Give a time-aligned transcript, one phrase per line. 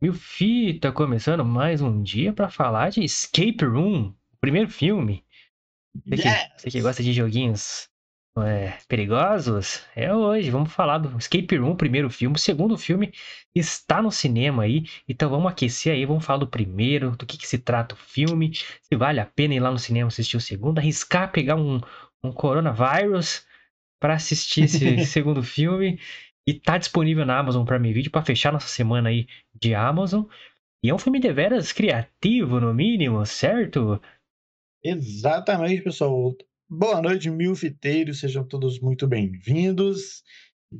[0.00, 5.24] Mil Fita começando mais um dia pra falar de Escape Room, o primeiro filme.
[6.08, 6.50] Você que, Yes!
[6.56, 7.88] você que gosta de joguinhos
[8.38, 10.50] é, perigosos, é hoje.
[10.50, 12.36] Vamos falar do Escape Room, o primeiro filme.
[12.36, 13.12] O segundo filme
[13.54, 17.46] está no cinema aí, então vamos aquecer aí, vamos falar do primeiro, do que, que
[17.48, 20.78] se trata o filme, se vale a pena ir lá no cinema assistir o segundo,
[20.78, 21.80] arriscar pegar um,
[22.22, 23.46] um coronavírus
[24.00, 26.00] para assistir esse segundo filme.
[26.48, 29.26] E tá disponível na Amazon Prime Video para fechar nossa semana aí
[29.60, 30.26] de Amazon.
[30.80, 34.00] E é um filme deveras criativo, no mínimo, certo?
[34.80, 36.36] Exatamente, pessoal.
[36.70, 38.20] Boa noite, milfiteiros.
[38.20, 40.22] Sejam todos muito bem-vindos.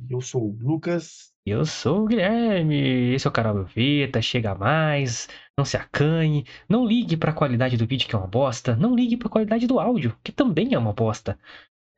[0.09, 1.33] Eu sou o Lucas.
[1.45, 6.45] Eu sou o Guilherme, esse é o canal do Vita, chega mais, não se acanhe,
[6.67, 9.31] não ligue para a qualidade do vídeo que é uma bosta, não ligue para a
[9.31, 11.39] qualidade do áudio, que também é uma bosta.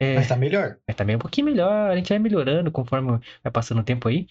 [0.02, 0.80] É, Mas tá melhor?
[0.88, 4.08] mas também é um pouquinho melhor, a gente vai melhorando conforme vai passando o tempo
[4.08, 4.28] aí.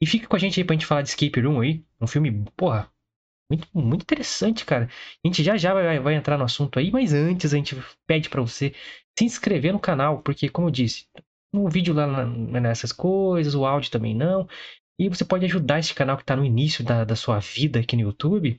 [0.00, 2.44] E fica com a gente aí pra gente falar de Escape Room aí, um filme,
[2.56, 2.90] porra,
[3.50, 4.88] muito, muito interessante, cara.
[5.24, 8.28] A gente já já vai, vai entrar no assunto aí, mas antes a gente pede
[8.30, 8.74] pra você
[9.18, 11.06] se inscrever no canal, porque como eu disse,
[11.54, 12.26] o vídeo lá na-
[12.60, 14.48] nessas coisas, o áudio também não.
[14.98, 17.96] E você pode ajudar esse canal que tá no início da, da sua vida aqui
[17.96, 18.58] no YouTube,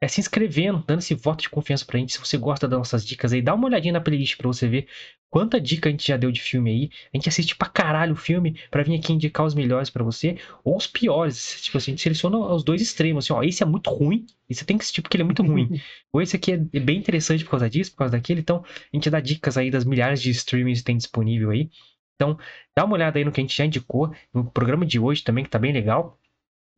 [0.00, 2.12] é se inscrevendo, dando esse voto de confiança pra gente.
[2.12, 4.86] Se você gosta das nossas dicas aí, dá uma olhadinha na playlist pra você ver
[5.30, 6.90] quanta dica a gente já deu de filme aí.
[7.12, 10.38] A gente assiste pra caralho o filme pra vir aqui indicar os melhores pra você
[10.62, 11.60] ou os piores.
[11.62, 13.24] Tipo assim, a gente seleciona os dois extremos.
[13.24, 15.42] Assim, ó, esse é muito ruim e você tem que assistir porque ele é muito
[15.42, 15.80] ruim.
[16.12, 18.40] ou esse aqui é bem interessante por causa disso, por causa daquele.
[18.40, 21.70] Então, a gente dá dicas aí das milhares de streamings que tem disponível aí.
[22.14, 22.38] Então,
[22.76, 25.44] dá uma olhada aí no que a gente já indicou no programa de hoje também,
[25.44, 26.18] que tá bem legal.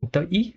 [0.03, 0.55] Então, e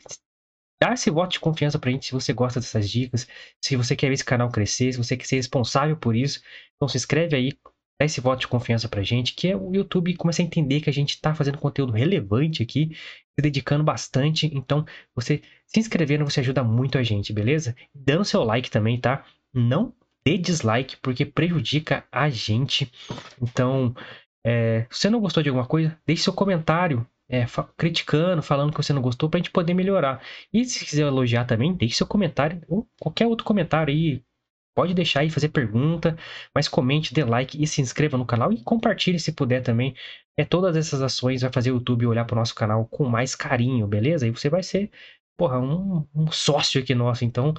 [0.81, 3.27] dá esse voto de confiança pra gente se você gosta dessas dicas,
[3.63, 6.41] se você quer ver esse canal crescer, se você quer ser responsável por isso.
[6.77, 7.53] Então se inscreve aí,
[7.99, 10.91] dá esse voto de confiança pra gente, que é o YouTube começa a entender que
[10.91, 14.51] a gente tá fazendo conteúdo relevante aqui, se dedicando bastante.
[14.55, 17.75] Então, você se inscrevendo, você ajuda muito a gente, beleza?
[17.95, 19.25] Dando seu like também, tá?
[19.53, 19.95] Não
[20.27, 22.91] dê dislike, porque prejudica a gente.
[23.41, 23.95] Então,
[24.45, 27.07] é, se você não gostou de alguma coisa, deixe seu comentário.
[27.29, 27.47] É,
[27.77, 30.23] criticando, falando que você não gostou, pra gente poder melhorar.
[30.53, 34.23] E se quiser elogiar também, deixe seu comentário, ou qualquer outro comentário aí.
[34.77, 36.19] Pode deixar aí, fazer pergunta,
[36.53, 39.95] mas comente, dê like e se inscreva no canal e compartilhe se puder também.
[40.37, 43.87] É, todas essas ações vai fazer o YouTube olhar pro nosso canal com mais carinho,
[43.87, 44.27] beleza?
[44.27, 44.91] E você vai ser,
[45.37, 47.25] porra, um, um sócio aqui nosso.
[47.25, 47.55] Então,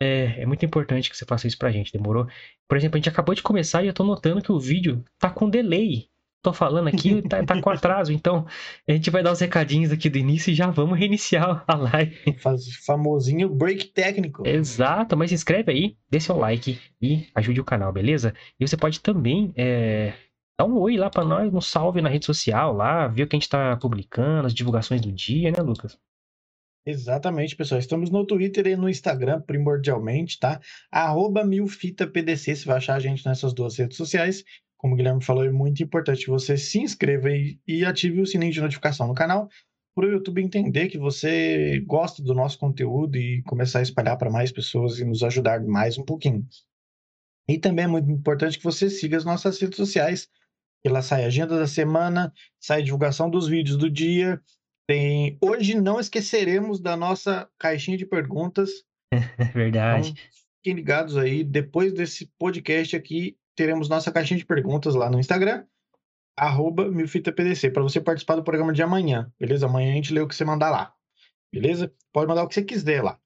[0.00, 2.26] é, é muito importante que você faça isso pra gente, demorou?
[2.68, 5.30] Por exemplo, a gente acabou de começar e eu tô notando que o vídeo tá
[5.30, 6.08] com delay.
[6.40, 8.12] Tô falando aqui, tá, tá com atraso.
[8.12, 8.46] Então,
[8.88, 12.38] a gente vai dar os recadinhos aqui do início e já vamos reiniciar a live.
[12.38, 14.46] Faz famosinho break técnico.
[14.46, 18.32] Exato, mas se inscreve aí, dê seu like e ajude o canal, beleza?
[18.58, 20.14] E você pode também é,
[20.58, 23.34] dar um oi lá pra nós, um salve na rede social lá, ver o que
[23.34, 25.98] a gente tá publicando, as divulgações do dia, né, Lucas?
[26.86, 27.78] Exatamente, pessoal.
[27.78, 30.58] Estamos no Twitter e no Instagram, primordialmente, tá?
[30.90, 34.42] Arroba milfitapdc, você vai achar a gente nessas duas redes sociais.
[34.78, 38.52] Como o Guilherme falou, é muito importante você se inscreva e, e ative o sininho
[38.52, 39.48] de notificação no canal,
[39.94, 44.30] para o YouTube entender que você gosta do nosso conteúdo e começar a espalhar para
[44.30, 46.46] mais pessoas e nos ajudar mais um pouquinho.
[47.48, 50.28] E também é muito importante que você siga as nossas redes sociais,
[50.82, 54.40] que lá sai a agenda da semana, sai a divulgação dos vídeos do dia,
[54.86, 55.36] tem...
[55.40, 58.70] Hoje não esqueceremos da nossa caixinha de perguntas.
[59.10, 60.14] É Então, verdade.
[60.58, 61.42] fiquem ligados aí.
[61.42, 65.64] Depois desse podcast aqui, teremos nossa caixinha de perguntas lá no Instagram,
[66.36, 69.66] arroba milfitapdc, para você participar do programa de amanhã, beleza?
[69.66, 70.94] Amanhã a gente lê o que você mandar lá,
[71.52, 71.92] beleza?
[72.12, 73.18] Pode mandar o que você quiser lá.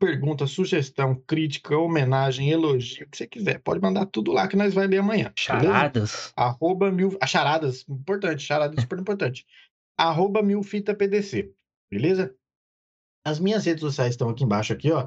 [0.00, 3.58] Pergunta, sugestão, crítica, homenagem, elogio, o que você quiser.
[3.58, 5.34] Pode mandar tudo lá que nós vai ler amanhã.
[5.34, 5.66] beleza?
[5.66, 6.32] Charadas.
[6.34, 7.18] arroba mil.
[7.20, 9.44] A charadas, importante, charada super importante.
[9.98, 11.52] Arroba milfitapdc,
[11.90, 12.34] beleza?
[13.22, 15.06] As minhas redes sociais estão aqui embaixo, aqui, ó.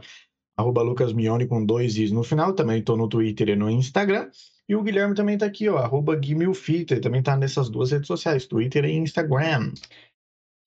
[0.61, 2.53] Arroba Lucas Mione com dois i's no final.
[2.53, 4.29] Também tô no Twitter e no Instagram.
[4.69, 5.77] E o Guilherme também tá aqui, ó.
[5.77, 7.01] Arroba Guimilfita.
[7.01, 9.73] Também tá nessas duas redes sociais, Twitter e Instagram.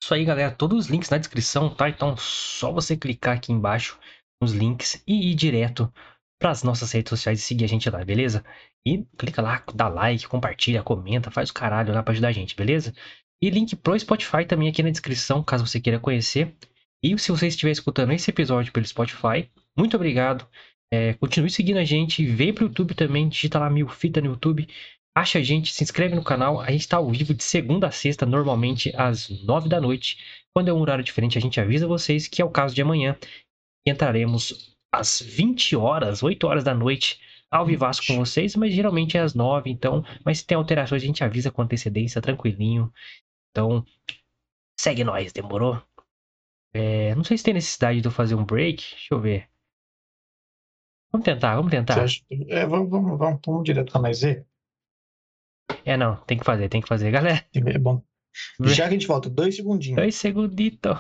[0.03, 0.50] Isso aí, galera.
[0.50, 1.88] Todos os links na descrição, tá?
[1.88, 3.98] Então, só você clicar aqui embaixo
[4.42, 5.91] nos links e ir direto
[6.39, 8.45] para as nossas redes sociais e seguir a gente lá, beleza?
[8.86, 12.54] E clica lá, dá like, compartilha, comenta, faz o caralho lá para ajudar a gente,
[12.54, 12.92] beleza?
[13.41, 16.54] E link pro Spotify também aqui na descrição, caso você queira conhecer.
[17.03, 20.48] E se você estiver escutando esse episódio pelo Spotify, muito obrigado.
[20.92, 24.68] É, continue seguindo a gente, vem pro YouTube também, digita lá mil fita no YouTube.
[25.16, 26.60] Acha a gente, se inscreve no canal.
[26.60, 30.18] A gente tá ao vivo de segunda a sexta, normalmente às nove da noite.
[30.54, 33.16] Quando é um horário diferente, a gente avisa vocês que é o caso de amanhã.
[33.86, 39.21] Entraremos às 20 horas, 8 horas da noite, ao vivaço com vocês, mas geralmente é
[39.21, 40.04] às 9, então.
[40.24, 42.92] Mas se tem alterações, a gente avisa com antecedência, tranquilinho.
[43.50, 43.84] Então,
[44.78, 45.80] segue nós, demorou?
[46.72, 48.82] É, não sei se tem necessidade de eu fazer um break.
[48.91, 49.48] Deixa eu ver.
[51.15, 52.03] Vamos tentar, vamos tentar.
[52.03, 54.45] acha- É, vamos, vamos, vamos, vamos direto pra mais Z.
[55.84, 57.13] É, não, tem que fazer, tem que fazer.
[57.13, 58.03] Galera, É bom.
[58.65, 59.95] Já que a gente volta, dois segundinhos.
[59.97, 60.99] dois segunditos.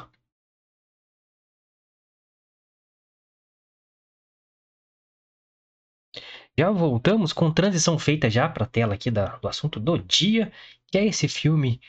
[6.56, 10.52] Já voltamos com transição feita já pra tela aqui da, do assunto do dia,
[10.90, 11.80] que é esse filme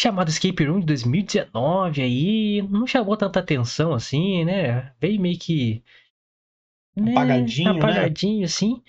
[0.00, 4.94] chamado Escape Room de 2019 aí, não chamou tanta atenção assim, né?
[5.00, 5.82] Veio meio que
[6.96, 7.78] né, Apagadinho, né?
[7.78, 8.82] apagadinho assim.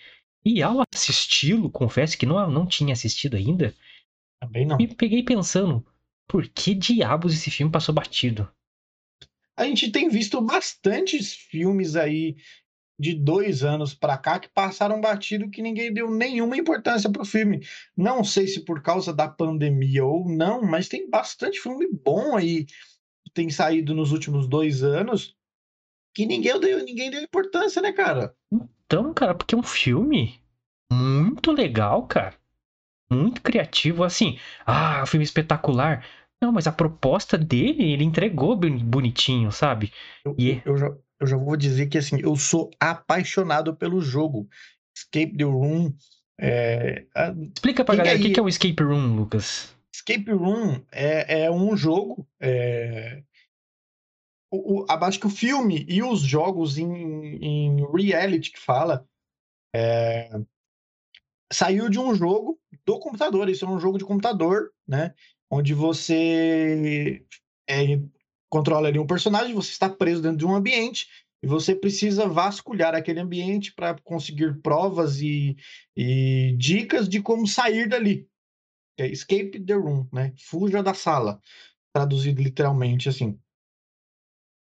[0.45, 3.75] E ao assisti-lo, confesso que não, não tinha assistido ainda,
[4.41, 4.77] Também não.
[4.77, 5.85] me peguei pensando,
[6.27, 8.49] por que diabos esse filme passou batido?
[9.57, 12.37] A gente tem visto bastantes filmes aí
[12.99, 17.65] de dois anos pra cá que passaram batido que ninguém deu nenhuma importância pro filme.
[17.95, 22.65] Não sei se por causa da pandemia ou não, mas tem bastante filme bom aí
[22.65, 25.36] que tem saído nos últimos dois anos
[26.17, 28.33] que ninguém deu, ninguém deu importância, né, cara?
[28.51, 30.39] Então, cara, porque é um filme
[30.91, 32.33] muito legal, cara.
[33.07, 34.39] Muito criativo, assim.
[34.65, 36.03] Ah, filme espetacular.
[36.41, 39.93] Não, mas a proposta dele, ele entregou bonitinho, sabe?
[40.25, 40.87] Eu, E- eu, já,
[41.19, 44.49] eu já vou dizer que assim, eu sou apaixonado pelo jogo.
[44.97, 45.93] Escape the Room.
[46.39, 47.05] é,
[47.55, 49.71] Explica pra Quem galera o que que é o Escape Room, Lucas.
[49.93, 52.27] Escape Room é, é um jogo.
[52.39, 53.21] É...
[54.49, 59.05] O, o, acho que o filme e os jogos em, em reality que fala
[59.75, 60.29] é,
[61.51, 63.49] saiu de um jogo do computador.
[63.49, 65.13] Isso é um jogo de computador, né?
[65.49, 67.25] Onde você
[67.69, 67.99] é,
[68.49, 71.07] controla ali um personagem, você está preso dentro de um ambiente
[71.41, 75.55] e você precisa vasculhar aquele ambiente para conseguir provas e,
[75.95, 78.27] e dicas de como sair dali.
[78.97, 80.33] É escape the room, né?
[80.37, 81.39] Fuja da sala,
[81.93, 83.39] traduzido literalmente assim.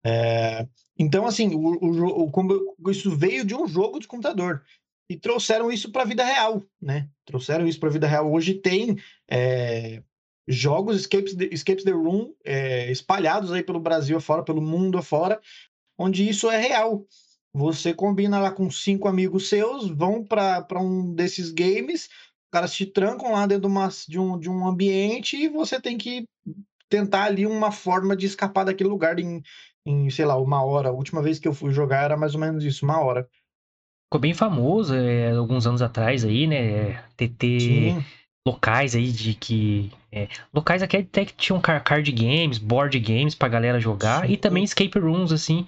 [0.04, 0.66] É,
[0.98, 4.64] então, assim, o, o, o- isso veio de um jogo de computador
[5.08, 7.08] e trouxeram isso para a vida real, né?
[7.24, 8.30] Trouxeram isso para a vida real.
[8.32, 8.96] Hoje tem
[9.30, 10.02] é,
[10.46, 15.40] jogos Escapes the, Escapes the Room é, espalhados aí pelo Brasil afora, pelo mundo afora,
[15.98, 17.06] onde isso é real.
[17.52, 22.84] Você combina lá com cinco amigos seus, vão para um desses games, os caras te
[22.84, 26.26] trancam lá dentro de, uma, de, um, de um ambiente e você tem que
[26.88, 29.42] tentar ali uma forma de escapar daquele lugar em,
[29.86, 30.88] em, sei lá, uma hora.
[30.90, 33.28] A última vez que eu fui jogar era mais ou menos isso, uma hora.
[34.06, 37.02] Ficou bem famoso é, alguns anos atrás aí, né?
[37.16, 38.04] TT Sim,
[38.46, 39.90] locais aí de que.
[40.12, 44.22] é, locais aqui até que tinham car- card games, board games pra galera jogar.
[44.22, 44.32] Sim.
[44.32, 45.66] E também escape rooms, assim.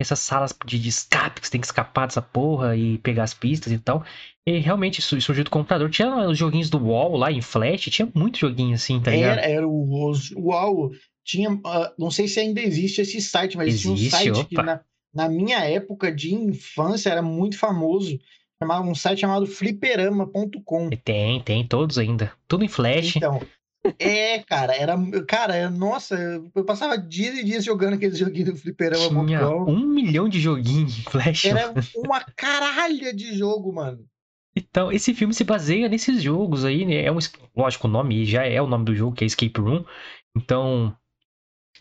[0.00, 3.34] Essas salas de, de escape que você tem que escapar dessa porra e pegar as
[3.34, 4.04] pistas e tal.
[4.46, 5.90] E realmente isso surgiu do computador.
[5.90, 9.38] Tinha os joguinhos do Wall lá em Flash, tinha muito joguinho assim, tá ligado?
[9.38, 10.90] era, era o, uau,
[11.28, 14.54] tinha, ah, não sei se ainda existe esse site, mas Existe, tinha um site que
[14.56, 14.62] opa.
[14.62, 14.80] na,
[15.14, 18.18] na minha época de infância era muito famoso,
[18.58, 20.88] chamava um site chamado fliperama.com.
[21.04, 22.32] Tem, tem, todos ainda.
[22.48, 23.16] Tudo em Flash.
[23.16, 23.42] Então,
[23.98, 24.96] é, cara, era,
[25.26, 26.16] cara, nossa,
[26.54, 29.70] eu passava dias e dias jogando aqueles joguinhos do Tinha fliperama.com.
[29.70, 31.44] um milhão de joguinhos em Flash.
[31.44, 34.02] Era uma caralha de jogo, mano.
[34.56, 37.04] Então, esse filme se baseia nesses jogos aí, né?
[37.04, 37.18] É um,
[37.54, 39.84] lógico, o nome já é o nome do jogo, que é Escape Room.
[40.34, 40.96] Então,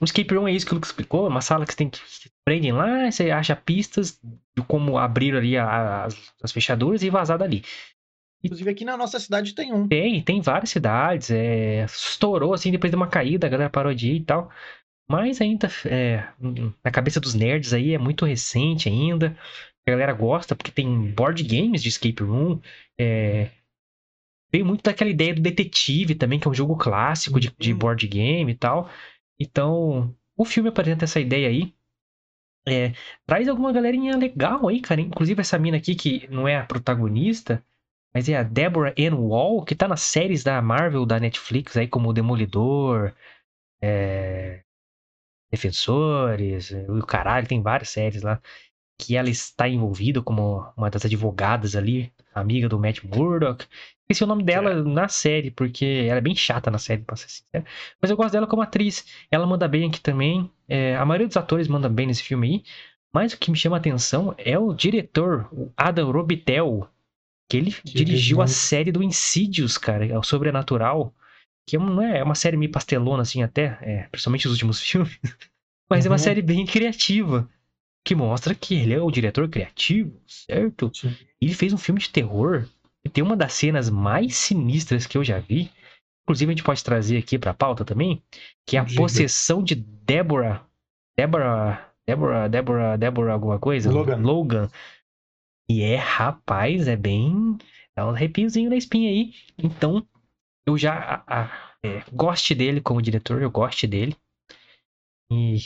[0.01, 1.89] um Escape Room é isso que o Lucas explicou, é uma sala que você tem
[1.89, 1.99] que
[2.45, 4.19] prendem lá, você acha pistas
[4.55, 7.63] de como abrir ali as, as fechaduras e vazar dali.
[8.43, 9.87] Inclusive aqui na nossa cidade tem um.
[9.87, 14.11] Tem, tem várias cidades, é, estourou assim depois de uma caída, a galera parou de
[14.11, 14.51] ir e tal.
[15.09, 16.27] Mas ainda, é,
[16.83, 19.37] na cabeça dos nerds aí, é muito recente ainda.
[19.87, 22.59] A galera gosta porque tem board games de escape room.
[22.99, 23.49] É,
[24.51, 27.79] veio muito daquela ideia do detetive também, que é um jogo clássico de, de Uhum.
[27.79, 28.89] board game e tal.
[29.39, 31.73] Então, o filme apresenta essa ideia aí.
[32.67, 32.93] É,
[33.25, 35.01] traz alguma galerinha legal aí, cara.
[35.01, 37.63] Inclusive essa mina aqui, que não é a protagonista,
[38.13, 41.87] mas é a Deborah Ann Wall, que tá nas séries da Marvel, da Netflix, aí
[41.87, 43.13] como Demolidor,
[43.81, 44.63] é,
[45.51, 48.41] Defensores, o caralho, tem várias séries lá.
[48.97, 53.65] Que ela está envolvida como uma das advogadas ali, amiga do Matt Murdock.
[54.01, 57.29] Esqueci o nome dela na série, porque ela é bem chata na série, pra ser
[57.29, 57.65] sincero.
[58.01, 59.05] Mas eu gosto dela como atriz.
[59.29, 60.49] Ela manda bem aqui também.
[60.67, 62.63] É, a maioria dos atores manda bem nesse filme aí.
[63.13, 66.87] Mas o que me chama a atenção é o diretor, o Adam Robitel,
[67.49, 71.13] que ele dirigiu a série do Insidious, cara, é o Sobrenatural,
[71.67, 74.79] que é, não é, é uma série meio pastelona assim até, é, principalmente os últimos
[74.83, 75.19] filmes,
[75.89, 76.17] mas é uma Uhum.
[76.17, 77.49] série bem criativa,
[78.07, 80.89] que mostra que ele é o diretor criativo, certo?
[80.93, 81.15] Sim.
[81.41, 82.65] Ele fez um filme de terror
[83.03, 85.69] e tem uma das cenas mais sinistras que eu já vi.
[86.23, 88.21] Inclusive, a gente pode trazer aqui pra pauta também,
[88.65, 89.01] que é a Diga.
[89.01, 90.65] possessão de Deborah
[91.17, 93.91] Deborah, Deborah, Deborah, Deborah alguma coisa?
[93.91, 94.17] Logan.
[94.17, 94.69] Logan.
[95.67, 97.57] E é, rapaz, é bem.
[97.95, 99.33] Dá um arrepiozinho na espinha aí.
[99.57, 100.07] Então,
[100.65, 104.15] eu já a, a, é, goste dele como diretor, eu goste dele.
[105.29, 105.57] E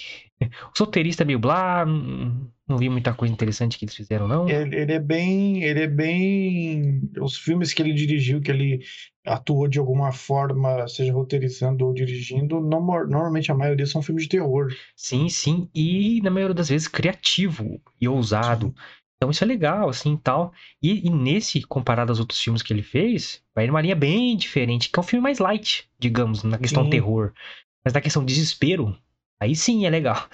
[0.41, 4.49] o solteirista meio blá, não vi muita coisa interessante que eles fizeram, não.
[4.49, 5.63] Ele, ele, é bem.
[5.63, 7.01] Ele é bem.
[7.19, 8.79] Os filmes que ele dirigiu, que ele
[9.25, 14.29] atuou de alguma forma, seja roteirizando ou dirigindo, não, normalmente a maioria são filmes de
[14.29, 14.73] terror.
[14.95, 15.69] Sim, sim.
[15.75, 18.67] E na maioria das vezes criativo e ousado.
[18.67, 18.73] Sim.
[19.17, 20.51] Então isso é legal, assim, tal.
[20.81, 24.89] E, e, nesse, comparado aos outros filmes que ele fez, vai numa linha bem diferente,
[24.89, 26.89] que é um filme mais light, digamos, na questão sim.
[26.89, 27.31] terror.
[27.85, 28.97] Mas na questão desespero,
[29.41, 30.29] Aí sim é legal.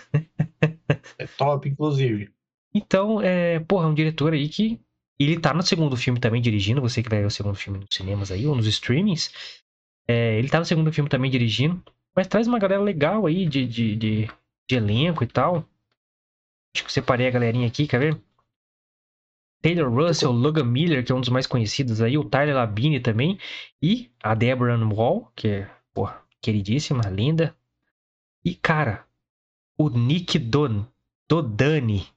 [1.17, 2.29] é top, inclusive.
[2.73, 4.79] Então, é, porra, é um diretor aí que.
[5.17, 7.87] Ele tá no segundo filme também dirigindo, você que vai ver o segundo filme nos
[7.89, 9.31] cinemas aí, ou nos streamings.
[10.07, 11.81] É, ele tá no segundo filme também dirigindo.
[12.15, 14.27] Mas traz uma galera legal aí de, de, de,
[14.69, 15.65] de elenco e tal.
[16.75, 18.21] Acho que separei a galerinha aqui, quer ver?
[19.61, 23.39] Taylor Russell, Logan Miller, que é um dos mais conhecidos aí, o Tyler Labine também,
[23.81, 27.55] e a Deborah Wall, que é, porra, queridíssima, linda,
[28.47, 29.05] e, cara,
[29.77, 30.85] o Nick Don,
[31.27, 32.07] Dodani,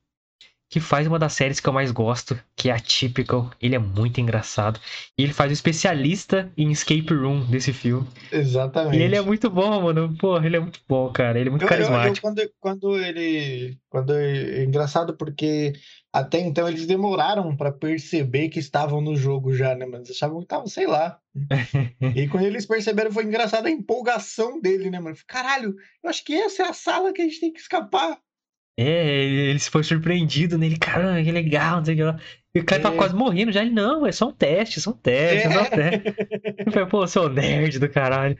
[0.71, 3.51] que faz uma das séries que eu mais gosto, que é a Typical.
[3.61, 4.79] Ele é muito engraçado.
[5.19, 8.07] E ele faz o especialista em Escape Room desse filme.
[8.31, 8.97] Exatamente.
[8.97, 10.17] E ele é muito bom, mano.
[10.17, 11.41] Porra, ele é muito bom, cara.
[11.41, 12.25] Ele é muito eu, carismático.
[12.25, 13.77] Eu, eu, quando, quando ele.
[13.89, 15.73] Quando é engraçado porque
[16.13, 19.87] até então eles demoraram para perceber que estavam no jogo já, né?
[19.87, 21.19] Mas achavam que estavam, sei lá.
[22.15, 25.17] e quando eles perceberam, foi engraçada a empolgação dele, né, mano?
[25.27, 28.17] Caralho, eu acho que essa é a sala que a gente tem que escapar.
[28.79, 32.19] É, ele se foi surpreendido nele, caramba, que legal, não sei o que lá.
[32.55, 32.93] E o cara tá é.
[32.93, 33.63] tá quase morrendo já.
[33.63, 36.15] Ele, não, é só um teste, só um teste, é, só um teste.
[36.67, 38.37] Eu falei, pô, seu nerd do caralho.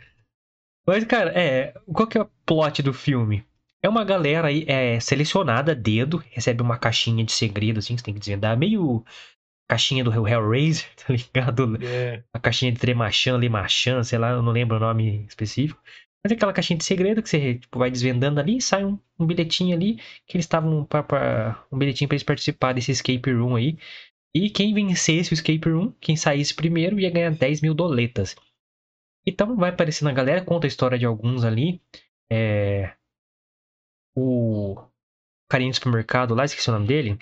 [0.87, 1.75] Mas, cara, é.
[1.93, 3.45] Qual que é o plot do filme?
[3.83, 8.05] É uma galera aí é, selecionada dedo, recebe uma caixinha de segredo, assim, que você
[8.05, 8.59] tem que desvendar.
[8.59, 9.05] Meio
[9.69, 11.79] caixinha do Hellraiser, tá ligado?
[11.83, 12.23] É.
[12.35, 15.81] A caixinha de Tremachan, Lemachan, sei lá, eu não lembro o nome específico.
[16.23, 18.99] Mas é aquela caixinha de segredo que você tipo, vai desvendando ali e sai um,
[19.19, 19.97] um bilhetinho ali
[20.27, 23.79] que eles estavam para um bilhetinho para eles participar desse escape room aí.
[24.35, 28.37] E quem vencesse o escape room, quem saísse primeiro, ia ganhar 10 mil doletas.
[29.27, 31.81] Então vai aparecendo a galera, conta a história de alguns ali.
[32.31, 32.95] É...
[34.15, 34.77] O
[35.49, 37.19] carinha do supermercado lá, esqueci o nome dele.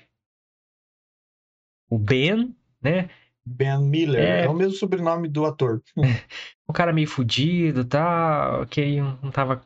[1.91, 3.09] O Ben, né?
[3.49, 5.83] Ben Miller, é, é o mesmo sobrenome do ator.
[6.69, 9.63] o cara meio fudido, tá, que não tava,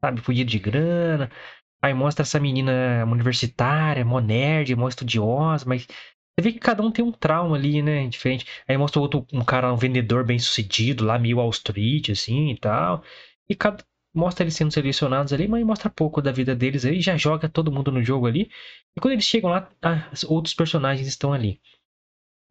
[0.00, 1.30] sabe, fudido de grana.
[1.82, 6.90] Aí mostra essa menina universitária, mó nerd, mó estudiosa, mas você vê que cada um
[6.90, 8.46] tem um trauma ali, né, diferente.
[8.68, 12.58] Aí mostra outro, um cara, um vendedor bem sucedido, lá meio Wall Street, assim, e
[12.58, 13.02] tal.
[13.48, 13.82] E cada,
[14.14, 17.72] mostra eles sendo selecionados ali, mas mostra pouco da vida deles aí, já joga todo
[17.72, 18.50] mundo no jogo ali.
[18.96, 19.70] E quando eles chegam lá,
[20.26, 21.60] outros personagens estão ali.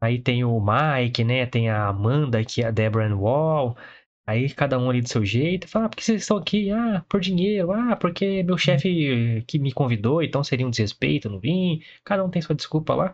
[0.06, 1.46] Aí tem o Mike, né?
[1.46, 3.76] Tem a Amanda, que é a Deborah Wall.
[4.28, 5.68] Aí cada um ali do seu jeito.
[5.68, 6.72] Fala, ah, por que vocês estão aqui?
[6.72, 7.72] Ah, por dinheiro.
[7.72, 11.82] Ah, porque meu chefe que me convidou, então seria um desrespeito, não vim.
[12.04, 13.14] Cada um tem sua desculpa lá.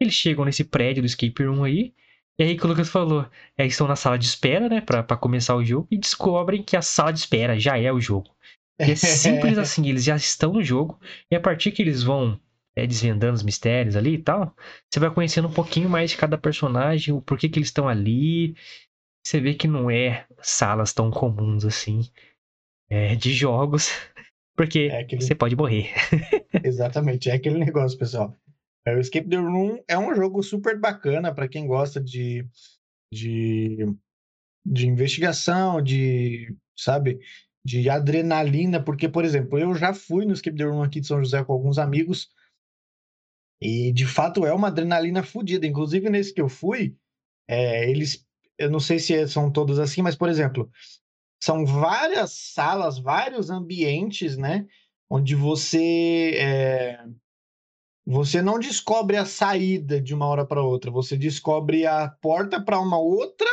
[0.00, 1.94] Eles chegam nesse prédio do escape room aí.
[2.38, 3.26] E aí que o Lucas falou,
[3.56, 6.76] é, estão na sala de espera, né, pra, pra começar o jogo, e descobrem que
[6.76, 8.28] a sala de espera já é o jogo.
[8.80, 10.98] E é simples assim, eles já estão no jogo,
[11.30, 12.40] e a partir que eles vão
[12.76, 14.54] é, desvendando os mistérios ali e tal,
[14.90, 18.56] você vai conhecendo um pouquinho mais de cada personagem, o porquê que eles estão ali.
[19.24, 22.02] Você vê que não é salas tão comuns assim
[22.90, 23.88] é, de jogos,
[24.56, 25.22] porque é aquele...
[25.22, 25.92] você pode morrer.
[26.64, 28.36] Exatamente, é aquele negócio, pessoal.
[28.86, 32.46] É, o Escape the Room é um jogo super bacana para quem gosta de,
[33.10, 33.88] de,
[34.66, 37.18] de investigação, de, sabe,
[37.64, 41.18] de adrenalina, porque, por exemplo, eu já fui no Escape the Room aqui de São
[41.18, 42.28] José com alguns amigos
[43.60, 45.66] e de fato é uma adrenalina fodida.
[45.66, 46.96] Inclusive, nesse que eu fui,
[47.48, 48.24] é, eles.
[48.58, 50.70] Eu não sei se são todos assim, mas, por exemplo,
[51.42, 54.66] são várias salas, vários ambientes, né?
[55.10, 56.34] Onde você.
[56.36, 57.04] É,
[58.06, 62.78] você não descobre a saída de uma hora para outra, você descobre a porta para
[62.78, 63.48] uma outra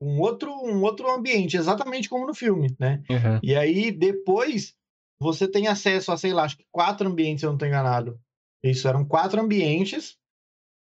[0.00, 3.02] um outro um outro ambiente, exatamente como no filme, né?
[3.08, 3.38] Uhum.
[3.42, 4.74] E aí depois
[5.20, 8.18] você tem acesso a, sei lá, acho que quatro ambientes, se eu não estou enganado.
[8.62, 10.18] Isso, eram quatro ambientes.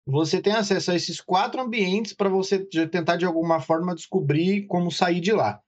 [0.06, 4.92] Você tem acesso a esses quatro ambientes para você tentar, de alguma forma, descobrir como
[4.92, 5.62] sair de lá.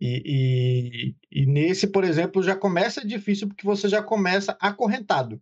[0.00, 5.40] E, e, e, nesse, por exemplo, já começa difícil porque você já começa acorrentado.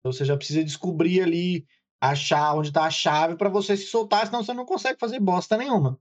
[0.00, 1.66] Então, você já precisa descobrir ali,
[2.00, 5.56] achar onde está a chave para você se soltar, senão você não consegue fazer bosta
[5.56, 5.98] nenhuma.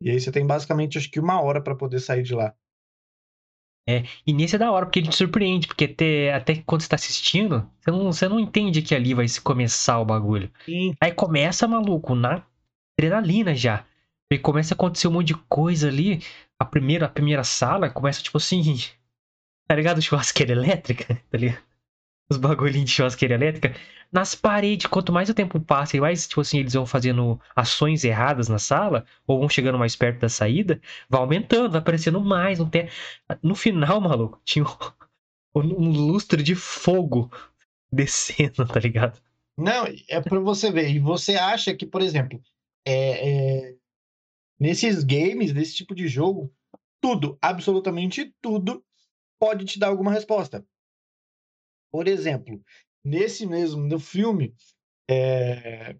[0.00, 2.54] E aí você tem basicamente, acho que uma hora para poder sair de lá.
[3.88, 6.88] É, e nesse é da hora, porque ele te surpreende, porque até, até quando você
[6.90, 10.50] tá assistindo, você não, você não entende que ali vai se começar o bagulho.
[10.66, 10.94] Sim.
[11.00, 12.44] Aí começa, maluco, na
[12.98, 13.86] adrenalina já.
[14.30, 16.22] E começa a acontecer um monte de coisa ali.
[16.58, 18.62] A primeira, a primeira sala começa, tipo assim.
[19.66, 20.00] Tá ligado?
[20.00, 21.62] Churrasqueira elétrica, tá ligado?
[22.30, 23.74] Os bagulhinhos de churrasqueira elétrica.
[24.12, 28.04] Nas paredes, quanto mais o tempo passa e mais, tipo assim, eles vão fazendo ações
[28.04, 32.58] erradas na sala, ou vão chegando mais perto da saída, vai aumentando, vai aparecendo mais.
[32.58, 32.70] Não.
[33.42, 34.64] No final, maluco, tinha
[35.54, 37.30] um, um lustre de fogo
[37.92, 39.20] descendo, tá ligado?
[39.56, 40.90] Não, é pra você ver.
[40.90, 42.40] E você acha que, por exemplo,
[42.86, 43.28] é,
[43.68, 43.74] é,
[44.58, 46.52] nesses games, nesse tipo de jogo,
[47.00, 48.84] tudo, absolutamente tudo,
[49.38, 50.64] pode te dar alguma resposta.
[51.90, 52.62] Por exemplo,
[53.04, 54.54] nesse mesmo no filme,
[55.08, 55.96] é,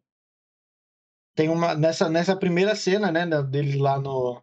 [1.34, 4.42] tem uma nessa, nessa primeira cena, né, deles lá no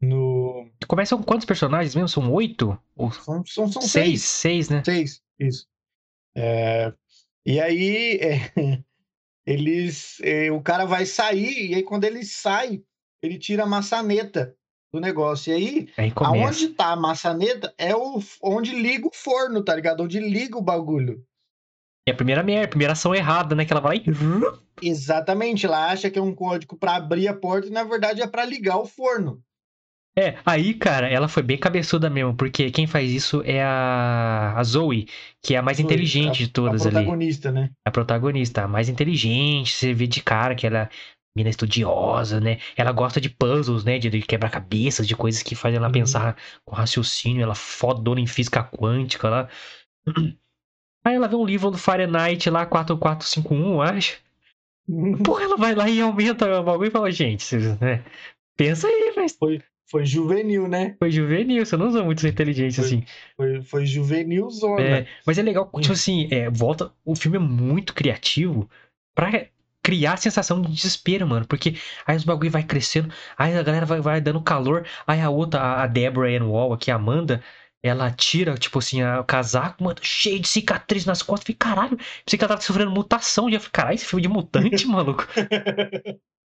[0.00, 2.08] no Começam quantos personagens mesmo?
[2.08, 2.76] São oito?
[2.96, 4.22] Ou são, são, são seis?
[4.22, 4.82] seis, Seis, né?
[4.84, 5.66] seis, isso.
[6.34, 6.92] É,
[7.46, 8.52] e aí é,
[9.46, 12.82] eles, é, o cara vai sair e aí quando ele sai,
[13.22, 14.56] ele tira a maçaneta
[14.92, 15.52] do negócio.
[15.52, 16.12] E aí Aí.
[16.16, 20.02] Aonde tá a maçaneta é o, onde liga o forno, tá ligado?
[20.02, 21.24] Onde liga o bagulho.
[22.06, 23.64] É a primeira merda, a primeira ação errada, né?
[23.64, 24.02] Que ela vai.
[24.82, 28.26] Exatamente, ela acha que é um código pra abrir a porta e na verdade é
[28.26, 29.40] pra ligar o forno.
[30.18, 34.62] É, aí, cara, ela foi bem cabeçuda mesmo, porque quem faz isso é a, a
[34.62, 35.08] Zoe,
[35.40, 36.96] que é a mais Zoe, inteligente de todas a ali.
[36.96, 37.70] protagonista, né?
[37.86, 40.90] A protagonista, a mais inteligente, você vê de cara que ela
[41.36, 42.58] mina estudiosa, né?
[42.76, 43.98] Ela gosta de puzzles, né?
[43.98, 45.92] De, de quebra-cabeças, de coisas que fazem ela Uhum.
[45.92, 49.48] pensar com raciocínio, ela fodona em física quântica lá.
[51.04, 54.20] Aí ela vê um livro do Fahrenheit lá, 4451, eu acho.
[55.24, 58.04] Porra, ela vai lá e aumenta o bagulho e fala, gente, né?
[58.56, 59.36] Pensa aí, mas
[59.86, 60.96] Foi juvenil, né?
[60.98, 62.84] foi juvenil, você não usa muito inteligente Foi.
[62.84, 63.04] assim.
[63.36, 64.80] Foi, foi juvenil zona.
[64.82, 66.92] É, mas é legal, tipo assim, é, volta.
[67.04, 68.68] O filme é muito criativo
[69.14, 69.30] pra
[69.82, 71.46] criar a sensação de desespero, mano.
[71.46, 75.30] Porque aí os bagulho vai crescendo, aí a galera vai, vai dando calor, aí a
[75.30, 77.42] outra, a- a Deborah Ann Wall, aqui, a Amanda,
[77.82, 81.44] ela tira, tipo assim, a- o casaco, mano, cheio de cicatriz nas costas.
[81.46, 83.50] Falei, caralho, pensei que ela tava sofrendo mutação.
[83.50, 85.26] Já falei, caralho, esse filme de mutante, maluco.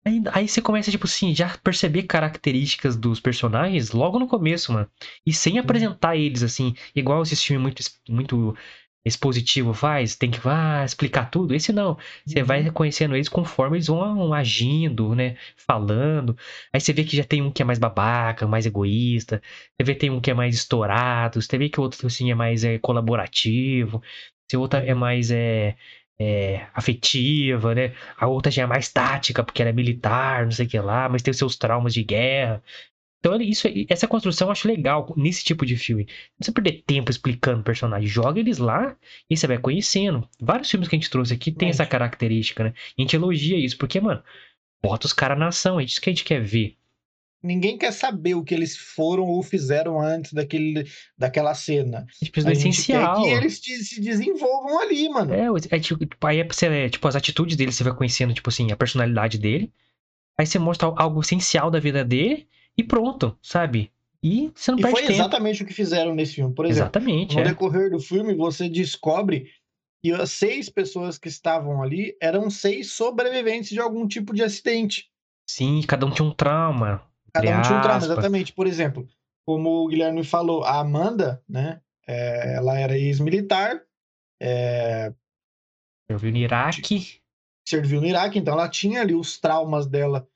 [0.06, 4.90] Aí, aí você começa, tipo assim, já perceber características dos personagens logo no começo, mano.
[5.26, 8.56] E sem apresentar eles, assim, igual esse filme muito, muito
[9.06, 11.54] expositivo faz, tem que ah, explicar tudo.
[11.54, 11.98] Esse não.
[12.26, 12.46] Você Uhum.
[12.46, 15.36] vai reconhecendo eles conforme eles vão agindo, né?
[15.58, 16.38] Falando.
[16.72, 19.42] Aí você vê que já tem um que é mais babaca, mais egoísta.
[19.78, 21.42] Você vê que tem um que é mais estourado.
[21.42, 24.02] Você vê que o outro, assim, é mais é, colaborativo.
[24.48, 25.76] Esse outro é mais é,
[26.20, 27.94] é, afetiva, né?
[28.18, 31.10] A outra já é mais tática, porque ela é militar, não sei o que lá,
[31.10, 32.64] mas tem os seus traumas de guerra.
[33.24, 36.04] Então, isso, essa construção eu acho legal nesse tipo de filme.
[36.04, 38.06] Não precisa perder tempo explicando o personagem.
[38.06, 38.98] Joga eles lá
[39.30, 40.28] e você vai conhecendo.
[40.42, 42.74] Vários filmes que a gente trouxe aqui tem essa característica, né?
[42.98, 44.22] A gente elogia isso, porque, mano,
[44.84, 45.80] bota os caras na ação.
[45.80, 46.76] É isso que a gente quer ver.
[47.42, 50.86] Ninguém quer saber o que eles foram ou fizeram antes daquele,
[51.18, 52.00] daquela cena.
[52.00, 53.24] A gente precisa A do gente essencial.
[53.24, 55.34] quer que eles te- se desenvolvam ali, mano.
[55.34, 56.48] É, é tipo, aí é,
[56.86, 59.72] é, tipo, as atitudes dele, você vai conhecendo, tipo assim, a personalidade dele.
[60.38, 63.92] Aí você mostra algo essencial da vida dele e pronto, sabe?
[64.22, 65.14] E você não E perde foi tempo.
[65.14, 66.54] exatamente o que fizeram nesse filme.
[66.56, 67.44] Por exemplo, Exatamente, no é.
[67.44, 69.52] decorrer do filme, você descobre
[70.02, 75.10] que as seis pessoas que estavam ali eram seis sobreviventes de algum tipo de acidente.
[75.50, 77.02] Sim, cada um tinha um trauma.
[77.34, 78.12] Cada um tinha um trauma, aspas.
[78.12, 78.54] exatamente.
[78.54, 79.08] Por exemplo,
[79.46, 81.82] como o Guilherme falou, a Amanda, né?
[82.08, 83.82] é, ela era ex-militar,
[84.42, 85.14] é,
[86.10, 87.22] Eu vi no Iraque.
[87.68, 90.28] serviu no Iraque, então ela tinha ali os traumas dela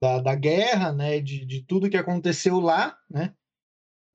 [0.00, 1.20] da, da guerra, né?
[1.20, 3.34] De, de tudo que aconteceu lá, né?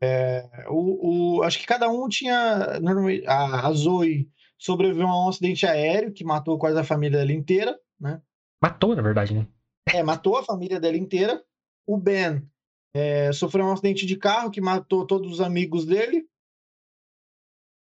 [0.04, 2.80] É, o, o- acho que cada um tinha.
[3.28, 7.78] A, a Zoe sobreviveu a um acidente aéreo que matou quase a família dela inteira,
[8.00, 8.22] né?
[8.62, 9.48] Matou, na verdade, né?
[9.92, 11.44] É, matou a família dela inteira.
[11.88, 12.48] O Ben
[12.94, 16.26] é, sofreu um acidente de carro que matou todos os amigos dele.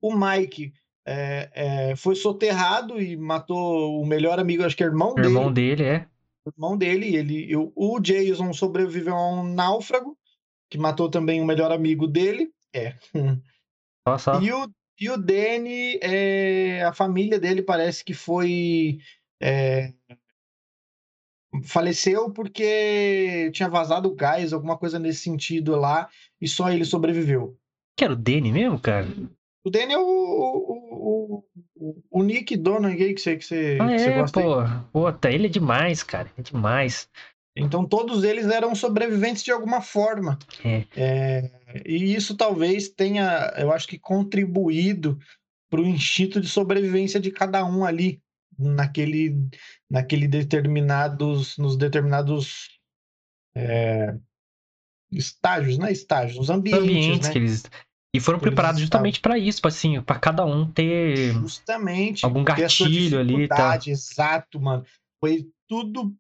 [0.01, 0.72] O Mike
[1.07, 1.51] é,
[1.90, 5.29] é, foi soterrado e matou o melhor amigo, acho que é irmão O dele.
[5.29, 6.09] irmão dele é.
[6.46, 7.16] O irmão dele.
[7.16, 10.16] Ele, o, o Jason sobreviveu a um náufrago
[10.70, 12.50] que matou também o melhor amigo dele.
[12.72, 12.96] É.
[14.18, 14.40] Só.
[14.40, 18.98] E o, e o Danny, é, a família dele parece que foi.
[19.40, 19.92] é,
[21.64, 26.09] faleceu porque tinha vazado gás, alguma coisa nesse sentido lá,
[26.40, 27.59] e só ele sobreviveu.
[27.96, 29.06] Que era o Danny mesmo, cara?
[29.66, 33.98] O Danny é o, o, o, o, Nick Donoghue que você, que você, Ah, que
[33.98, 34.46] você é, gosta aí.
[34.46, 35.11] pô.
[35.11, 36.31] Puta, ele é demais, cara.
[36.38, 37.11] É demais.
[37.57, 40.38] Então todos eles eram sobreviventes de alguma forma.
[40.64, 40.85] É.
[40.96, 45.18] É, e isso talvez tenha, eu acho que contribuído
[45.68, 48.22] para o instinto de sobrevivência de cada um ali
[48.57, 49.35] naquele,
[49.90, 52.79] naquele determinados, nos determinados
[53.57, 54.14] é,
[55.11, 55.90] estágios, né?
[55.90, 57.33] Estágios, os ambientes, ambientes né?
[57.33, 57.64] que eles.
[58.16, 62.24] E foram Eles preparados justamente para isso, assim, para cada um ter Justamente.
[62.24, 63.57] algum gatilho ali e tal.
[63.59, 64.85] dificuldade, Exato, mano.
[65.20, 66.14] Foi tudo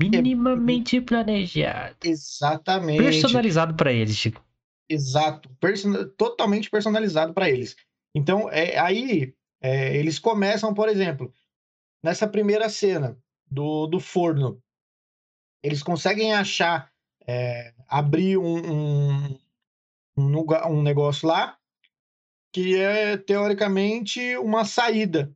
[0.00, 1.96] minimamente planejado.
[2.04, 3.02] exatamente.
[3.02, 4.44] Personalizado para eles, Chico.
[4.88, 7.74] Exato, person- totalmente personalizado para eles.
[8.14, 11.32] Então, é, aí é, eles começam, por exemplo,
[12.02, 13.18] nessa primeira cena
[13.50, 14.62] do, do forno,
[15.60, 16.92] eles conseguem achar,
[17.26, 18.58] é, abrir um,
[19.24, 19.38] um,
[20.16, 21.58] um lugar- um negócio lá
[22.52, 25.34] que é teoricamente uma saída,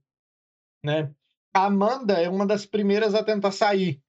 [0.85, 1.15] né?
[1.55, 4.03] A Amanda é uma das primeiras a tentar sair.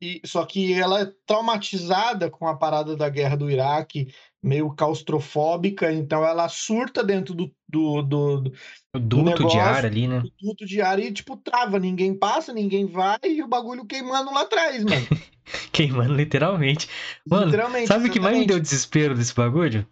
[0.00, 5.90] E, só que ela é traumatizada com a parada da guerra do Iraque, meio claustrofóbica,
[5.92, 8.52] então ela surta dentro do, do, do, do
[8.94, 10.22] O duto de negócio- ar ali, né?
[10.40, 11.78] duto de ar e, tipo, trava.
[11.78, 15.06] Ninguém passa, ninguém vai e o bagulho queimando lá atrás, mano.
[15.72, 16.88] Queimando literalmente.
[17.24, 17.86] Mano, Literalmente.
[17.86, 19.86] Sabe o que mais me deu desespero desse bagulho?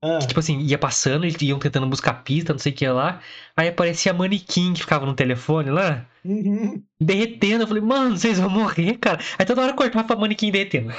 [0.00, 3.20] Ah, Tipo assim, ia passando, eles iam tentando buscar pista, não sei o que lá.
[3.56, 6.82] Aí aparecia a manequim que ficava no telefone lá, uhum.
[7.00, 7.64] derretendo.
[7.64, 9.18] Eu falei, mano, vocês vão morrer, cara.
[9.38, 10.92] Aí toda hora cortava pra manequim derretendo.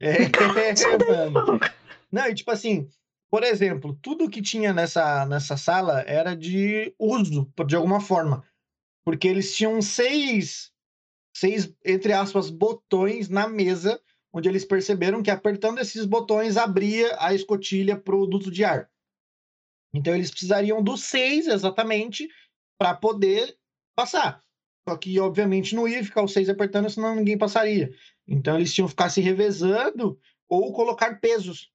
[0.00, 0.16] É,
[0.76, 1.58] Sai daí, mano.
[2.12, 2.88] Não, e tipo assim,
[3.30, 8.44] por exemplo, tudo que tinha nessa, nessa sala era de uso, de alguma forma.
[9.04, 10.70] Porque eles tinham seis,
[11.34, 14.00] seis, entre aspas, botões na mesa,
[14.32, 18.90] onde eles perceberam que apertando esses botões abria a escotilha para o duto de ar.
[19.92, 22.28] Então eles precisariam dos seis exatamente
[22.78, 23.56] para poder
[23.94, 24.42] passar.
[24.88, 27.92] Só que, obviamente, não ia ficar os seis apertando, senão ninguém passaria.
[28.26, 31.70] Então eles tinham que ficar se revezando ou colocar pesos.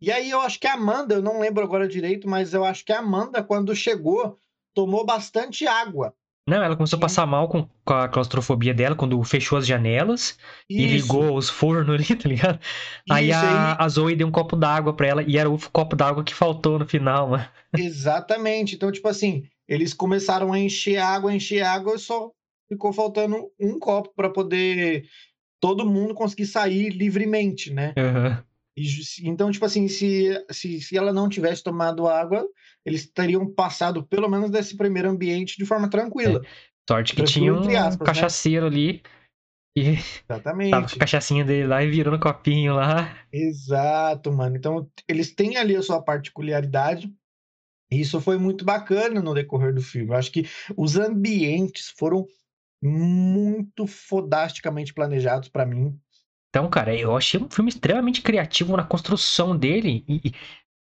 [0.00, 2.84] E aí eu acho que a Amanda, eu não lembro agora direito, mas eu acho
[2.84, 4.38] que a Amanda, quando chegou,
[4.74, 6.14] tomou bastante água.
[6.48, 10.36] Não, ela começou a passar mal com, com a claustrofobia dela quando fechou as janelas
[10.68, 12.58] e Isso, ligou os fornos ali, tá ligado?
[13.08, 15.94] Aí isso a, a Zoe deu um copo d'água pra ela e era o copo
[15.94, 17.48] d'água que faltou no final, mano.
[17.76, 18.74] Exatamente.
[18.74, 22.30] Então, tipo assim, eles começaram a encher água, encher água, e só
[22.68, 25.04] ficou faltando um copo para poder
[25.60, 27.94] todo mundo conseguir sair livremente, né?
[27.96, 28.44] Aham.
[28.76, 28.88] E
[29.22, 32.44] então, tipo assim, se, se, se ela não tivesse tomado água,
[32.84, 36.40] eles teriam passado pelo menos desse primeiro ambiente de forma tranquila.
[36.88, 38.04] Sorte que tinha um aspas, né?
[38.04, 39.02] cachaceiro ali
[39.76, 40.96] e tava com Exatamente.
[40.96, 43.16] a cachaçinha dele lá e virando copinho lá.
[43.32, 44.56] Exato, mano.
[44.56, 47.12] Então, eles têm ali a sua particularidade.
[47.90, 50.10] E isso foi muito bacana no decorrer do filme.
[50.10, 52.26] Eu acho que os ambientes foram
[52.82, 55.98] muito fodasticamente planejados pra mim.
[56.50, 60.04] Então, cara, eu achei um filme extremamente criativo na construção dele.
[60.06, 60.32] E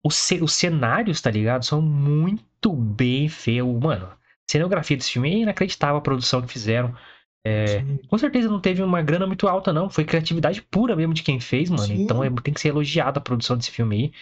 [0.06, 1.64] os, os cenários, tá ligado?
[1.64, 3.80] São muito bem feitos.
[3.80, 6.94] Mano, a cenografia desse filme é inacreditável a produção que fizeram.
[7.44, 9.88] É, com certeza não teve uma grana muito alta, não.
[9.90, 11.84] Foi criatividade pura mesmo de quem fez, mano.
[11.84, 12.02] Sim.
[12.02, 14.12] Então é- tem que ser elogiado a produção desse filme aí.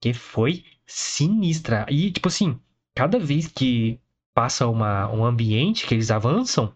[0.00, 1.86] Que foi sinistra.
[1.88, 2.58] E, tipo assim,
[2.94, 3.98] cada vez que
[4.34, 6.74] passa uma, um ambiente que eles avançam,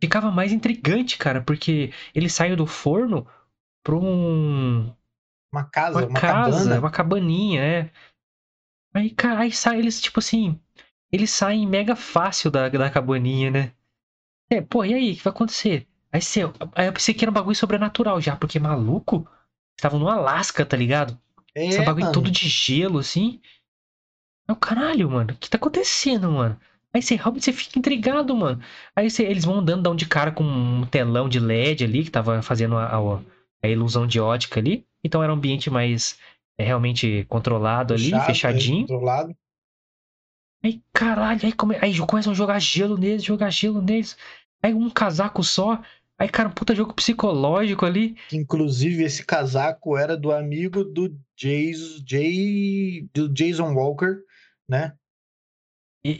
[0.00, 1.40] ficava mais intrigante, cara.
[1.42, 3.26] Porque eles saem do forno
[3.84, 4.92] pra um,
[5.52, 6.78] Uma casa, uma, uma, casa, cabana.
[6.80, 7.90] uma cabaninha, é.
[8.94, 10.58] Aí, cara, aí sai eles, tipo assim,
[11.10, 13.72] eles saem mega fácil da, da cabaninha, né?
[14.50, 15.86] É, pô, e aí, o que vai acontecer?
[16.12, 16.42] Aí, você,
[16.74, 19.26] aí eu pensei que era um bagulho sobrenatural já, porque maluco,
[19.78, 21.18] estavam no Alasca, tá ligado?
[21.54, 22.12] É, Esse bagulho mano.
[22.12, 23.40] todo de gelo, assim.
[24.48, 26.58] É o caralho, mano, o que tá acontecendo, mano?
[26.92, 28.62] Aí você realmente você fica intrigado, mano.
[28.94, 32.42] Aí você- eles vão andando, de cara com um telão de LED ali, que tava
[32.42, 33.22] fazendo a, a-
[33.62, 34.84] a ilusão de ótica ali.
[35.04, 36.18] Então era um ambiente mais
[36.58, 38.82] é, realmente controlado ali, é, fechadinho.
[38.82, 39.36] controlado.
[40.64, 41.76] Aí, caralho, aí, come...
[41.80, 44.16] aí começam a jogar gelo neles, jogar gelo neles.
[44.62, 45.82] Aí um casaco só.
[46.18, 48.16] Aí, cara, um puta jogo psicológico ali.
[48.32, 54.18] Inclusive, esse casaco era do amigo do Jason, Jay, do Jason Walker,
[54.68, 54.92] né?
[56.04, 56.10] E,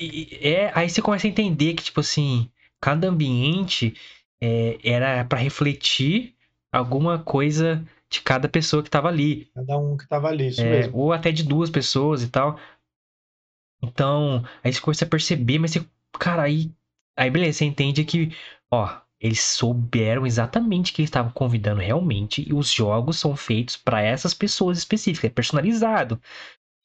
[0.42, 3.94] e- é, aí você começa a entender que, tipo assim, cada ambiente
[4.40, 6.34] é, era pra refletir
[6.72, 9.50] alguma coisa de cada pessoa que tava ali.
[9.54, 10.96] Cada um que tava ali, isso É, mesmo.
[10.98, 12.58] ou até de duas pessoas e tal.
[13.82, 15.84] Então, aí você começa a perceber, mas você,
[16.18, 16.70] cara, aí,
[17.16, 18.30] aí beleza, você entende que,
[18.70, 24.00] ó, eles souberam exatamente que eles estavam convidando realmente, e os jogos são feitos pra
[24.00, 26.20] essas pessoas específicas, é personalizado.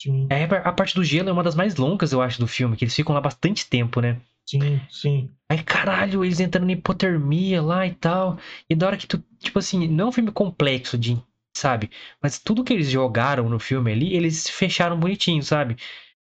[0.02, 0.28] Sim.
[0.30, 2.84] É, a parte do gelo é uma das mais longas, eu acho, do filme, que
[2.86, 4.20] eles ficam lá bastante tempo, né?
[4.50, 5.30] Sim, sim.
[5.52, 8.38] Aí, caralho, eles entrando em hipotermia lá e tal.
[8.70, 11.22] E da hora que tu, tipo assim, não é um filme complexo de,
[11.56, 11.90] sabe?
[12.22, 15.76] Mas tudo que eles jogaram no filme ali, eles fecharam bonitinho, sabe?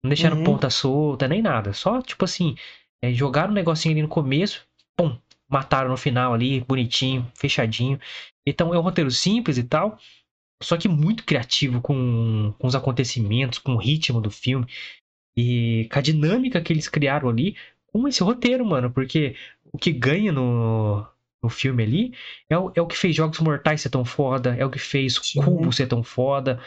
[0.03, 0.45] Não deixaram Uhum.
[0.45, 1.73] ponta solta, nem nada.
[1.73, 2.57] Só, tipo assim,
[3.03, 8.01] é, jogaram um negocinho ali no começo, pum, mataram no final ali, bonitinho, fechadinho.
[8.47, 9.99] Então é um roteiro simples e tal,
[10.63, 14.67] só que muito criativo com, com os acontecimentos, com o ritmo do filme
[15.37, 17.57] e com a dinâmica que eles criaram ali
[17.93, 18.91] com esse roteiro, mano.
[18.91, 19.35] Porque
[19.73, 21.07] o que ganha no,
[21.43, 22.15] no filme ali
[22.49, 25.15] é o, é o que fez Jogos Mortais ser tão foda, é o que fez
[25.23, 25.43] Sim.
[25.43, 26.61] Cubo ser tão foda.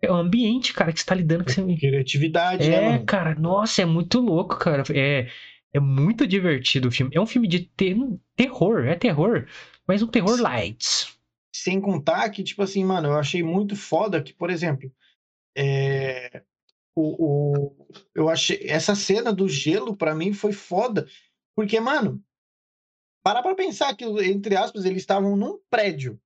[0.00, 3.82] É o ambiente, cara, que você tá lidando com esse Criatividade, né, é, cara, nossa,
[3.82, 4.84] é muito louco, cara.
[4.94, 5.28] É,
[5.72, 7.12] é muito divertido o filme.
[7.14, 7.96] É um filme de ter-
[8.36, 9.46] terror, é terror,
[9.86, 11.18] mas um terror light.
[11.52, 14.92] Sem contar que, tipo assim, mano, eu achei muito foda que, por exemplo,
[15.56, 16.42] é,
[17.00, 21.06] o, o- eu achei essa cena do gelo pra mim foi foda,
[21.56, 22.22] porque, mano,
[23.24, 26.18] para pra pensar que, entre aspas, eles estavam num prédio.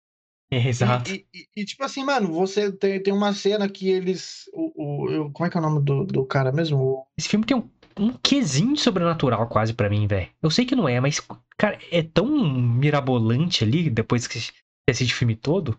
[0.50, 1.10] Exato.
[1.10, 4.48] e- e- e, tipo assim, mano, você tem, tem uma cena que eles.
[4.52, 7.06] O, o- como é que é o nome do, do cara mesmo?
[7.18, 10.30] Esse filme tem um, um quesinho sobrenatural quase pra mim, velho.
[10.42, 11.20] Eu sei que não é, mas,
[11.58, 14.52] cara, é tão mirabolante ali, depois que você
[14.88, 15.78] assiste o filme todo.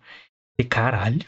[0.59, 1.25] E caralho.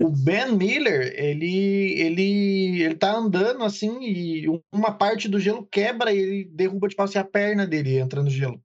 [0.00, 6.12] O Ben Miller, ele, ele, ele tá andando assim e uma parte do gelo quebra
[6.12, 8.60] e ele derruba, tipo assim, a perna dele entra no gelo.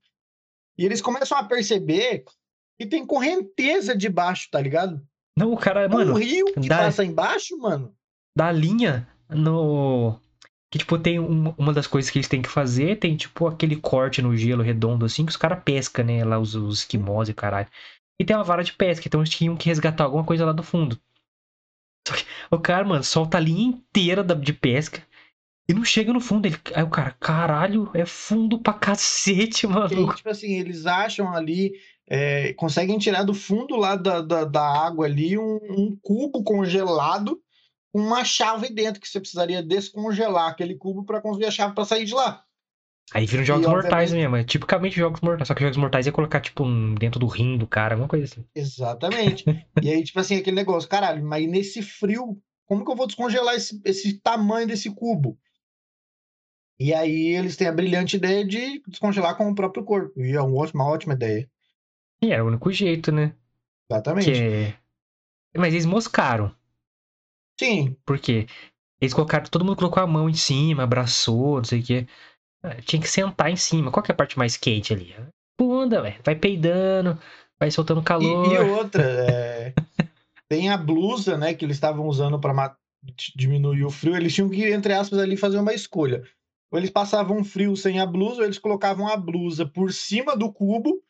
[0.77, 2.23] E eles começam a perceber
[2.79, 5.01] que tem correnteza debaixo, tá ligado?
[5.37, 7.93] Não, o cara, um mano, rio que dá- passa embaixo, mano.
[8.37, 10.17] da linha no.
[10.71, 13.75] Que, tipo, tem um- uma das coisas que eles têm que fazer, tem, tipo, aquele
[13.77, 16.23] corte no gelo redondo, assim, que os caras pescam, né?
[16.25, 17.67] Lá os, os esquimós e caralho.
[18.19, 20.63] E tem uma vara de pesca, então eles tinham que resgatar alguma coisa lá do
[20.63, 20.99] fundo.
[22.07, 25.05] Só que o cara, mano, solta a linha inteira de pesca
[25.67, 26.45] e não chega no fundo.
[26.45, 30.15] Ele, aí o cara, caralho, é fundo pra cacete, E maluco.
[30.15, 31.73] tipo assim, eles acham ali,
[32.07, 37.41] é, conseguem tirar do fundo lá da, da, da água ali um, um cubo congelado
[37.91, 41.85] com uma chave dentro que você precisaria descongelar aquele cubo para conseguir a chave para
[41.85, 42.44] sair de lá.
[43.13, 45.47] Aí viram jogos E, mortais mesmo, é tipicamente jogos mortais.
[45.47, 48.25] Só que jogos mortais ia colocar, tipo, um dentro do rim do cara, alguma coisa
[48.25, 48.45] assim.
[48.55, 49.45] Exatamente.
[49.81, 53.55] e aí, tipo assim, aquele negócio, caralho, mas nesse frio, como que eu vou descongelar
[53.55, 55.37] esse, esse tamanho desse cubo?
[56.79, 60.19] E aí eles têm a brilhante ideia de descongelar com o próprio corpo.
[60.19, 61.49] E é uma ótima, ideia.
[62.21, 63.33] E era o único jeito, né?
[63.89, 64.31] Exatamente.
[64.31, 64.77] Que é...
[65.57, 66.53] Mas eles moscaram.
[67.57, 68.47] Sim, Por quê?
[68.99, 72.07] Eles colocaram, todo mundo colocou a mão em cima, abraçou, não sei o quê.
[72.65, 73.91] Ah, Tinha que sentar em cima.
[73.91, 75.15] Qual que é a parte mais quente ali?
[75.59, 76.15] Bunda, velho.
[76.23, 77.17] Vai peidando,
[77.59, 78.53] vai soltando E, calor.
[78.53, 79.73] e outra, é,
[80.49, 82.75] tem a blusa, né, que eles estavam usando para
[83.35, 84.15] diminuir o frio.
[84.15, 86.23] Eles tinham que, entre aspas, ali fazer uma escolha.
[86.71, 90.51] Ou eles passavam frio sem a blusa, ou eles colocavam a blusa por cima do
[90.51, 91.01] cubo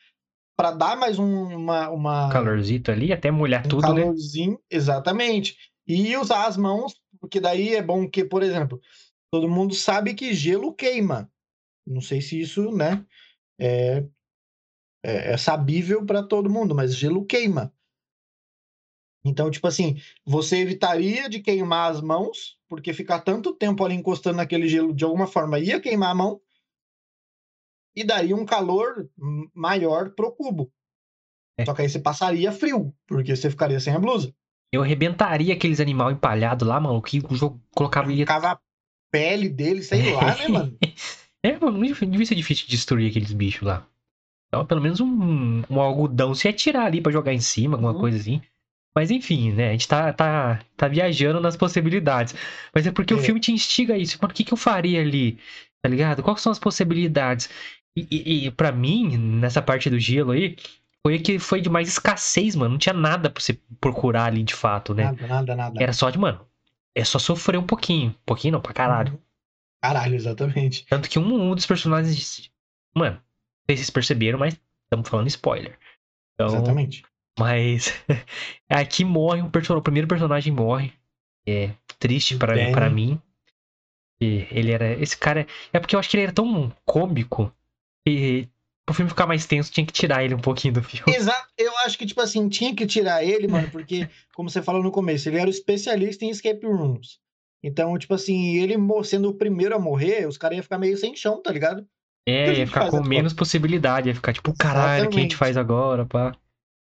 [0.55, 4.01] para dar mais um- uma, uma Calorzito ali, até molhar um tudo, né?
[4.01, 5.57] calorzinho, exatamente.
[5.87, 8.79] E usar as mãos, porque daí é bom que, por exemplo,
[9.31, 11.29] todo mundo sabe que gelo queima.
[11.85, 13.05] Não sei se isso, né,
[13.59, 14.05] é,
[15.03, 17.73] é, é sabível para todo mundo, mas gelo queima.
[19.23, 24.37] Então, tipo assim, você evitaria de queimar as mãos, porque ficar tanto tempo ali encostando
[24.37, 26.39] naquele gelo de alguma forma ia queimar a mão
[27.95, 29.09] e daria um calor
[29.53, 30.71] maior pro cubo.
[31.57, 31.65] É.
[31.65, 34.33] Só que aí você passaria frio, porque você ficaria sem a blusa.
[34.71, 38.59] Eu arrebentaria aqueles animal empalhado lá, mano, que o jogo colocava Ficava a
[39.09, 40.77] pele dele, sei lá, né, mano?
[41.45, 43.85] É, mano, não devia ser difícil de destruir aqueles bichos lá.
[44.47, 47.93] Então, pelo menos um, um algodão se ia tirar ali pra jogar em cima, alguma
[47.93, 47.99] Uhum.
[47.99, 48.41] coisa assim.
[48.95, 49.69] Mas enfim, né?
[49.69, 52.33] A gente tá, tá, tá viajando nas possibilidades.
[52.73, 53.21] Mas é porque o É.
[53.21, 54.17] filme te instiga a isso.
[54.21, 55.37] Mano, o que, que eu faria ali?
[55.81, 56.23] Tá ligado?
[56.23, 57.49] Quais são as possibilidades?
[57.97, 60.55] E, e, e pra mim, nessa parte do gelo aí,
[61.05, 62.71] foi que foi de mais escassez, mano.
[62.71, 65.03] Não tinha nada pra você procurar ali de fato, né?
[65.03, 65.83] Nada, nada, nada.
[65.83, 66.39] Era só de, mano,
[66.95, 68.09] é só sofrer um pouquinho.
[68.11, 69.11] Um pouquinho não, pra caralho.
[69.13, 69.19] Uhum.
[69.85, 70.83] Caralho, exatamente.
[70.89, 72.49] Tanto que um, um dos personagens disse,
[72.95, 73.21] Mano, não
[73.67, 75.77] sei se vocês perceberam, mas estamos falando spoiler.
[76.33, 77.03] Então, Exatamente.
[77.37, 77.93] mas
[78.67, 80.91] aqui morre um personagem, o primeiro personagem morre.
[81.47, 83.21] É triste pra mim.
[84.19, 84.93] E ele era.
[84.99, 85.45] Esse cara.
[85.71, 87.53] É porque eu acho que ele era tão cômico
[88.03, 88.49] que
[88.83, 91.05] pro filme ficar mais tenso tinha que tirar ele um pouquinho do filme.
[91.15, 91.47] Exato.
[91.55, 94.91] Eu acho que, tipo assim, tinha que tirar ele, mano, porque, como você falou no
[94.91, 97.19] começo, ele era o especialista em escape rooms.
[97.67, 101.15] Então, tipo assim, ele sendo o primeiro a morrer, os caras iam ficar meio sem
[101.15, 101.83] chão, tá ligado?
[102.23, 103.09] É, ia ficar com agora?
[103.09, 104.07] menos possibilidade.
[104.07, 106.37] Ia ficar tipo, caralho, o que a gente faz agora, pá?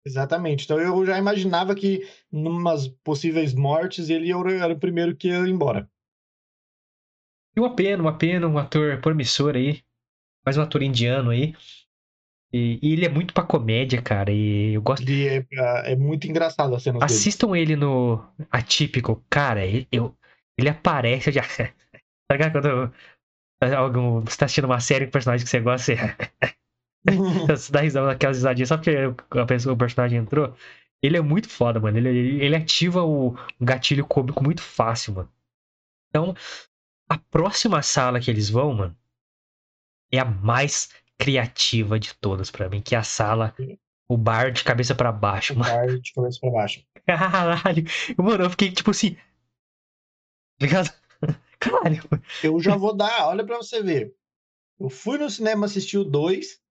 [0.05, 0.65] Exatamente.
[0.65, 5.89] Então eu já imaginava que, numas possíveis mortes, ele era o primeiro que ia embora.
[7.55, 9.81] E uma pena, uma pena, um ator promissor aí.
[10.45, 11.55] Mais um ator indiano aí.
[12.51, 14.33] E, e ele é muito pra comédia, cara.
[14.33, 15.01] E eu gosto.
[15.01, 17.05] Ele é, é muito engraçado a cena dele.
[17.05, 19.23] Assistam ele no Atípico.
[19.29, 20.13] Cara, eu,
[20.57, 21.43] ele aparece já.
[22.27, 22.93] Tá ligado quando
[23.77, 25.95] algum, você tá assistindo uma série com personagem que você gosta, você,
[27.47, 28.95] você dá risada naquelas risadinhas só porque
[29.39, 30.55] a pessoa, o personagem entrou.
[31.01, 31.97] Ele é muito foda, mano.
[31.97, 35.29] Ele, ele ativa o gatilho cômico muito fácil, mano.
[36.09, 36.33] Então,
[37.09, 38.97] a próxima sala que eles vão, mano,
[40.11, 43.53] é a mais criativa de todas para mim, que é a sala,
[44.07, 45.73] o bar de cabeça para baixo, o mano.
[45.73, 46.85] Bar de cabeça para baixo.
[47.05, 47.83] Caralho.
[48.17, 49.17] Mano, eu fiquei tipo assim.
[50.63, 50.89] Ligado?
[51.59, 52.01] Caralho.
[52.41, 54.15] Eu já vou dar, olha pra você ver.
[54.79, 56.61] Eu fui no cinema assistir o 2.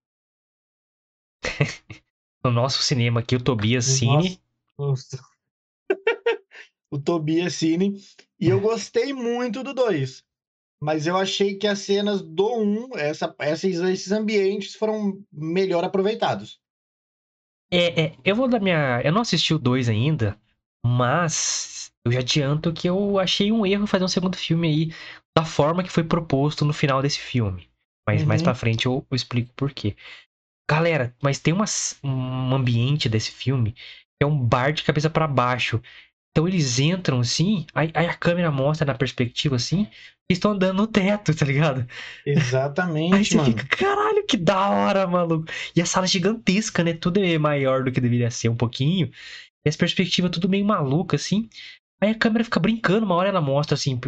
[2.42, 4.40] no nosso cinema aqui, o Tobias No Cine.
[4.78, 5.18] nosso-
[6.90, 8.00] o Tobias Cine.
[8.40, 10.24] E eu gostei muito do 2.
[10.82, 16.60] Mas eu achei que as cenas do 1, essa, esses, esses ambientes foram melhor aproveitados.
[17.70, 19.00] É, é, eu vou dar minha.
[19.04, 20.40] Eu não assisti o 2 ainda,
[20.84, 24.94] mas eu já adianto que eu achei um erro fazer um segundo filme aí
[25.36, 27.68] da forma que foi proposto no final desse filme.
[28.06, 28.42] Mas mais Uhum.
[28.42, 29.96] pra frente eu, eu explico por quê.
[30.70, 31.64] Galera, mas tem uma,
[32.04, 35.80] um ambiente desse filme que é um bar de cabeça pra baixo.
[36.30, 39.82] Então eles entram assim, aí, aí a câmera mostra na perspectiva assim,
[40.28, 41.86] eles estão andando no teto, tá ligado?
[43.10, 43.38] Aí Exatamente, você mano.
[43.38, 45.46] fica, caralho, que da hora, maluco.
[45.76, 46.94] E a sala é gigantesca, né?
[46.94, 49.10] Tudo é maior do que deveria ser um pouquinho.
[49.64, 51.48] E as perspectivas tudo meio maluca, assim.
[52.02, 54.00] Aí a câmera fica brincando, uma hora ela mostra, assim,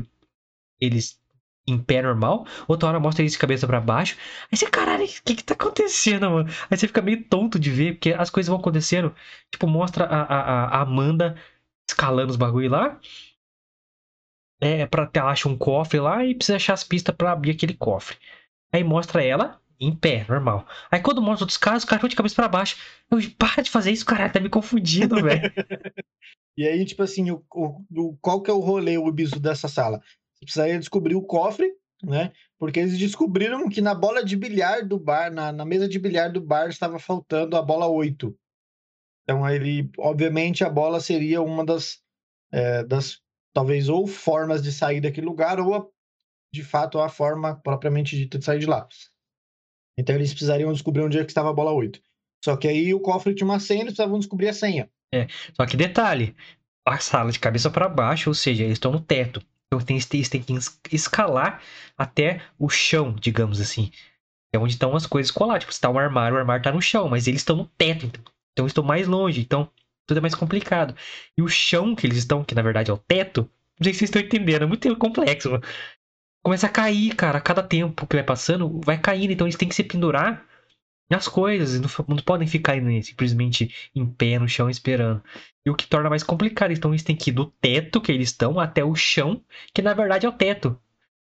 [0.81, 1.21] eles
[1.67, 4.17] em pé normal, outra hora mostra eles de cabeça pra baixo.
[4.53, 6.51] Aí você, caralho, o que que tá acontecendo, mano?
[6.71, 9.15] Aí você fica meio tonto de ver, porque as coisas vão acontecendo.
[9.51, 11.37] Tipo, mostra a, a, a- Amanda
[11.89, 13.01] escalando os bagulho lá.
[14.61, 17.75] É, pra ela acha um cofre lá e precisa achar as pistas pra abrir aquele
[17.75, 18.17] cofre.
[18.73, 20.67] Aí mostra ela em pé, normal.
[20.91, 22.77] Aí quando mostra outros caras, o cara ficou de cabeça pra baixo.
[23.11, 25.53] Eu, para de fazer isso, caralho, tá me confundindo, velho.
[26.57, 29.99] E aí, tipo assim, o, o- qual que é o rolê, o bizu dessa sala?
[30.35, 32.33] Você precisaria descobrir o cofre, né?
[32.59, 36.33] Porque eles descobriram que na bola de bilhar do bar, na, na mesa de bilhar
[36.33, 38.37] do bar, estava faltando a bola 8.
[39.25, 42.01] Então, ele, obviamente, a bola seria uma das,
[42.53, 43.21] é, das
[43.55, 45.87] talvez, ou formas de sair daquele lugar, ou, a-
[46.53, 48.89] de fato, a forma propriamente dita de sair de lá.
[49.97, 52.01] Então, eles precisariam descobrir onde é que estava a bola 8.
[52.45, 54.91] Só que aí o cofre tinha uma senha, eles precisavam descobrir a senha.
[55.55, 56.35] Só que detalhe,
[56.87, 59.41] a sala de cabeça pra baixo, ou seja, eles estão no teto.
[59.67, 61.61] Então tem- eles têm que es- escalar
[61.97, 63.91] até o chão, digamos assim.
[64.53, 65.63] É onde estão as coisas coladas.
[65.63, 68.07] Tipo, se tá um armário, o armário tá no chão, mas eles estão no teto.
[68.07, 68.23] Então,
[68.53, 69.41] então estão mais longe.
[69.41, 69.71] Então
[70.07, 70.95] tudo é mais complicado.
[71.37, 73.43] E o chão que eles estão, que na verdade é o teto,
[73.81, 75.61] não sei se vocês estão entendendo, é muito complexo.
[76.43, 77.39] Começa a cair, cara.
[77.39, 79.33] A cada tempo que vai passando, vai caindo.
[79.33, 80.45] Então eles têm que se pendurar
[81.11, 81.81] nas coisas.
[81.81, 85.23] Não, não podem ficar né, simplesmente em pé no chão esperando.
[85.67, 86.73] E o que torna mais complicado.
[86.73, 89.95] Então eles têm que ir do teto que eles estão até o chão, que na
[89.95, 90.79] verdade é o teto.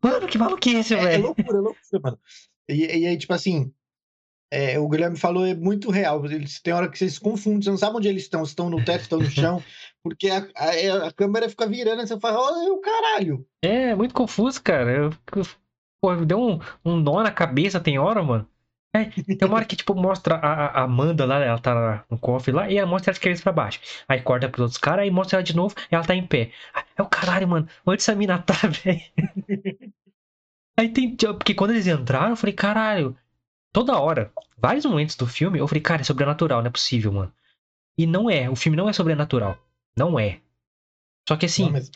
[0.03, 1.23] Mano, que maluquice, É, é velho.
[1.23, 2.19] loucura, é loucura, mano.
[2.69, 3.71] E, e aí, tipo assim,
[4.51, 6.25] é, o Guilherme falou, é muito real.
[6.25, 8.69] Eles, tem hora que vocês se confundem, você não sabe onde eles estão, se estão
[8.69, 9.61] no teto, estão no chão,
[10.03, 13.45] porque a, a, a câmera fica virando e você fala, olha o caralho.
[13.61, 14.91] É, muito confuso, cara.
[14.91, 15.45] Eu, eu-
[16.01, 18.47] pô, deu um, um nó na cabeça, tem hora, mano.
[18.95, 19.05] É,
[19.37, 22.69] tem uma hora que, tipo, mostra a, a- Amanda lá, ela tá no cofre lá,
[22.69, 23.79] e ela mostra ela de cabeça pra baixo.
[24.07, 26.51] Aí corta pros outros caras, aí mostra ela de novo, e ela tá em pé.
[26.97, 27.67] É o caralho, mano.
[27.85, 29.01] Onde essa mina tá, velho?
[30.77, 31.15] Aí tem.
[31.15, 33.17] Porque quando eles entraram, eu falei, caralho.
[33.73, 37.33] Toda hora, vários momentos do filme, eu falei, cara, é sobrenatural, não é possível, mano.
[37.97, 39.57] E não é, o filme não é sobrenatural.
[39.97, 40.41] Não é.
[41.29, 41.91] Só que assim, Não, mas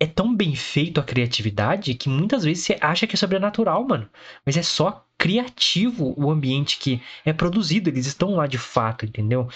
[0.00, 4.10] é tão bem feito a criatividade que muitas vezes você acha que é sobrenatural, mano.
[4.46, 7.90] Mas é só criativo o ambiente que é produzido.
[7.90, 9.48] Eles estão lá de fato, entendeu?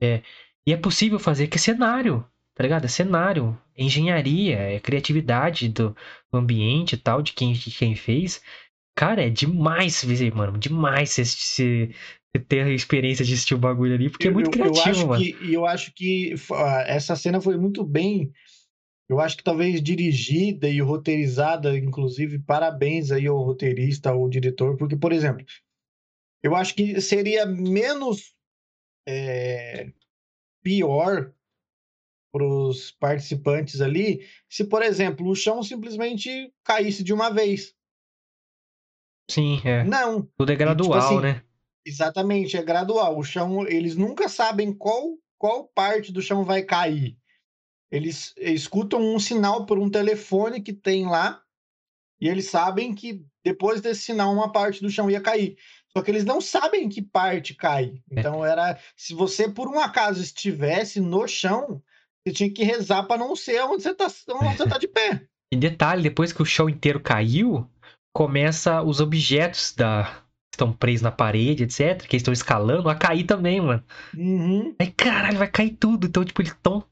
[0.00, 0.22] É,
[0.66, 2.84] e é possível fazer que é cenário, tá ligado?
[2.84, 5.96] É cenário, é engenharia, é criatividade do,
[6.32, 8.42] do ambiente e tal, de quem, de quem fez.
[8.96, 10.56] Cara, é demais ver, mano.
[10.56, 11.90] Demais você,
[12.48, 15.06] ter a experiência de assistir o bagulho ali, porque é muito eu, criativo, eu acho
[15.06, 15.22] mano.
[15.22, 18.32] que, e eu acho que ah, essa cena foi muito bem.
[19.14, 24.96] Eu acho que talvez dirigida e roteirizada, inclusive, parabéns aí ao roteirista, ao diretor, porque,
[24.96, 25.46] por exemplo,
[26.42, 28.34] eu acho que seria menos
[29.06, 29.92] é,
[30.64, 31.32] pior
[32.32, 37.72] para os participantes ali se, por exemplo, o chão simplesmente caísse de uma vez.
[39.30, 39.84] Sim, é.
[39.84, 41.44] Não, Tudo é gradual, assim, né?
[41.86, 43.16] exatamente, é gradual.
[43.16, 47.16] O chão, eles nunca sabem qual, qual parte do chão vai cair.
[47.90, 51.42] Eles escutam um sinal por um telefone que tem lá
[52.20, 55.56] E eles sabem que depois desse sinal uma parte do chão ia cair.
[55.96, 57.94] Só que eles não sabem que parte cai.
[58.10, 58.20] É.
[58.20, 58.78] Então era.
[58.96, 61.82] Se você por um acaso estivesse no chão,
[62.26, 65.26] você tinha que rezar para não ser onde você tá, onde você tá de pé.
[65.52, 67.70] E detalhe, depois que o chão inteiro caiu,
[68.12, 73.22] começa os objetos da que estão presos na parede, etc, que estão escalando, a cair
[73.24, 73.84] também, mano.
[74.16, 74.74] Uhum.
[74.80, 76.08] Aí, caralho, vai cair tudo.
[76.08, 76.84] Então, tipo, eles tão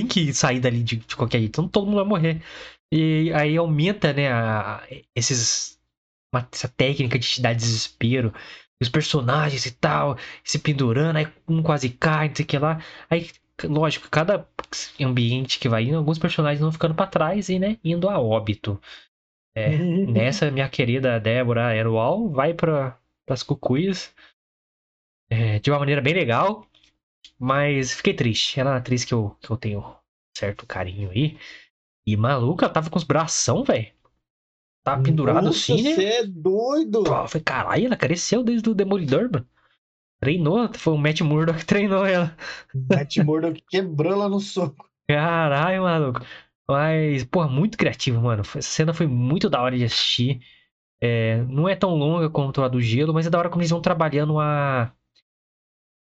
[0.00, 2.42] tem que sair dali de, de qualquer jeito, senão todo mundo vai morrer.
[2.92, 4.82] E aí aumenta, né, a-
[5.14, 5.78] esses
[6.32, 8.32] uma- essa técnica de te dar desespero.
[8.80, 12.80] Os personagens e tal, se pendurando, aí um quase cai, não sei o que lá.
[13.10, 13.30] Aí,
[13.64, 14.46] lógico, cada
[15.00, 18.80] ambiente que vai indo, alguns personagens vão ficando pra trás e, né, indo a óbito.
[19.54, 19.70] É.
[20.08, 24.14] Nessa, minha querida Débora Aeroal vai para as cucuias
[25.30, 26.66] é, de uma maneira bem legal,
[27.38, 28.58] mas fiquei triste.
[28.58, 29.96] Ela é uma atriz que eu, que eu tenho
[30.36, 31.38] certo carinho aí.
[32.06, 33.92] E maluca, ela tava com os bração, velho.
[34.84, 35.94] Tava pendurado Nossa, assim, né?
[35.94, 37.04] Você é doido!
[37.04, 39.46] Pô, falei, caralho, ela cresceu desde o Demolidor, mano.
[40.20, 42.36] Treinou, foi o Matt Murdock que treinou ela.
[42.74, 44.88] Matt Murdock quebrou ela no soco.
[45.08, 46.20] Caralho, maluco.
[46.68, 48.42] Mas, porra, muito criativo, mano.
[48.42, 50.40] Essa cena foi muito da hora de assistir.
[51.00, 53.70] É, não é tão longa quanto a do gelo, mas é da hora como eles
[53.70, 54.92] vão trabalhando a,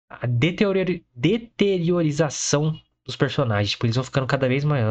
[0.10, 3.72] a deteriori- deteriorização dos personagens.
[3.72, 4.84] Tipo, eles vão ficando cada vez mais.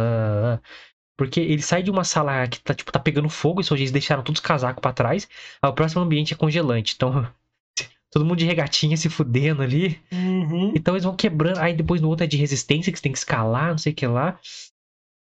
[1.16, 4.23] Porque ele sai de uma sala que tá, tipo, tá pegando fogo, e eles deixaram
[4.23, 5.29] todos os casacos pra trás.
[5.61, 6.95] Aí o próximo ambiente é congelante.
[6.95, 7.29] Então,
[8.11, 10.01] todo mundo de regatinha se fudendo ali.
[10.12, 10.73] Uhum.
[10.77, 11.59] Então eles vão quebrando.
[11.59, 13.97] Aí depois no outro é de resistência, que você tem que escalar, não sei o
[13.97, 14.39] que lá.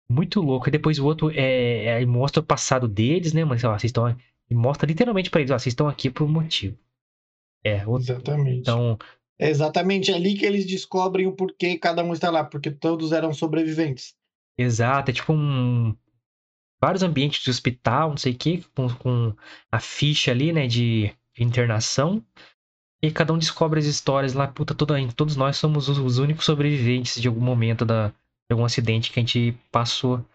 [0.09, 0.67] Muito louco.
[0.67, 2.01] E depois o outro é.
[2.01, 3.45] é- mostra o passado deles, né?
[3.45, 4.15] Mas, ó, vocês estão.
[4.49, 6.77] E mostra literalmente pra eles, ó, vocês estão aqui por um motivo.
[7.63, 8.59] É, o- Exatamente.
[8.59, 8.97] então.
[9.39, 13.33] É exatamente ali que eles descobrem o porquê cada um está lá, porque todos eram
[13.33, 14.15] sobreviventes.
[14.57, 15.95] Exato, é tipo um.
[16.81, 19.35] Vários ambientes de hospital, não sei o que, com, com
[19.71, 22.23] a ficha ali, né, de, de internação.
[23.01, 26.45] E cada um descobre as histórias lá, puta, toda, todos nós somos os, os únicos
[26.45, 30.25] sobreviventes de algum momento da, de algum acidente que a gente passou.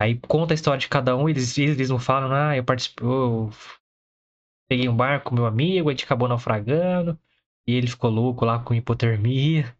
[0.00, 3.50] Aí conta a história de cada um, eles, eles não falam, ah, eu participei, eu
[4.68, 7.18] peguei um barco com meu amigo, a gente acabou naufragando,
[7.68, 9.76] e ele ficou louco lá com hipotermia,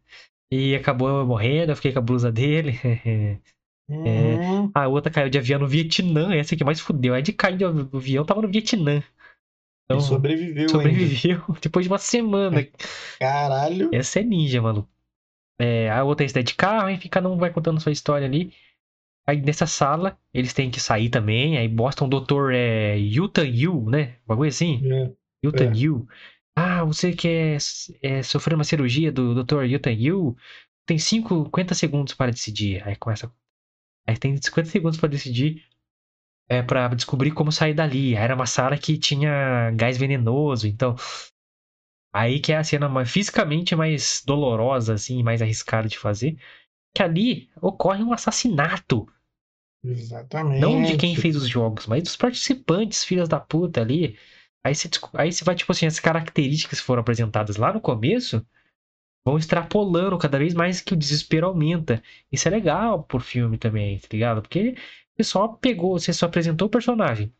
[0.53, 2.79] e acabou morrendo, eu fiquei com a blusa dele.
[3.91, 4.71] Uhum.
[4.75, 7.15] A outra caiu de avião no Vietnã, essa que mais fudeu.
[7.15, 9.03] Aí de cair de avião tava no Vietnã.
[9.87, 10.73] Então, E sobreviveu ainda.
[10.73, 12.69] sobreviveu depois de uma semana.
[13.19, 13.89] Caralho.
[13.91, 14.87] Essa é ninja, mano.
[15.59, 18.53] É, a outra é de carro, aí cada um vai contando sua história ali.
[19.27, 21.57] Aí nessa sala, eles têm que sair também.
[21.57, 24.17] Aí mostra um doutor é, Yutan Yu, né?
[24.25, 24.83] Um bagulho assim.
[24.93, 25.11] É.
[25.43, 25.77] Yutan É.
[25.77, 26.07] Yu.
[26.61, 27.59] Ah, você quer
[28.03, 29.63] é, sofrer uma cirurgia do Dr.
[29.63, 30.37] Yutan Yu?
[30.85, 32.83] Tem 50 segundos para decidir.
[32.85, 33.33] Aí começa.
[34.05, 35.65] Aí tem 50 segundos para decidir.
[36.49, 38.17] É para descobrir como sair dali.
[38.17, 40.97] Aí era uma sala que tinha gás venenoso, então.
[42.13, 46.37] Aí que é a cena mais, fisicamente mais dolorosa, assim, mais arriscada de fazer.
[46.93, 49.07] Que ali ocorre um assassinato.
[49.85, 50.61] Exatamente.
[50.61, 54.19] Não de quem fez os jogos, mas dos participantes, filhas da puta ali.
[54.69, 58.45] Aí você, aí você vai, tipo assim, as características que foram apresentadas lá no começo
[59.25, 62.03] vão extrapolando cada vez mais que o desespero aumenta.
[62.33, 64.43] Isso é legal pro filme também, tá ligado?
[64.43, 64.77] Porque
[65.17, 67.33] você só pegou, você só apresentou o personagem.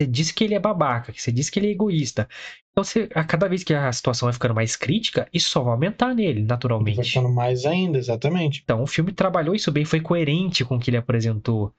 [0.00, 2.28] Você disse que ele é babaca, que você disse que ele é egoísta.
[2.72, 5.72] Então, você, a cada vez que a situação vai ficando mais crítica, isso só vai
[5.74, 7.02] aumentar nele, Vai naturalmente.
[7.04, 8.60] ficando mais ainda, exatamente.
[8.64, 11.74] Então, o filme trabalhou isso bem, foi coerente com o que ele apresentou.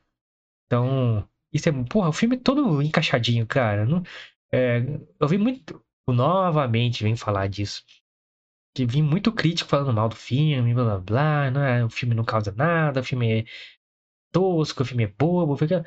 [0.68, 1.72] Então, isso é.
[1.86, 3.86] Porra, o filme é todo encaixadinho, cara.
[3.86, 4.03] Não-
[4.54, 4.80] é,
[5.20, 5.84] eu vi muito.
[6.10, 7.84] Novamente, vem falar disso.
[8.76, 11.52] Que vi muito crítico falando mal do filme, blá blá blá.
[11.52, 13.45] Não é, o filme não causa nada, o filme é
[14.32, 15.56] tosco, o filme é bobo.
[15.56, 15.86] Fica...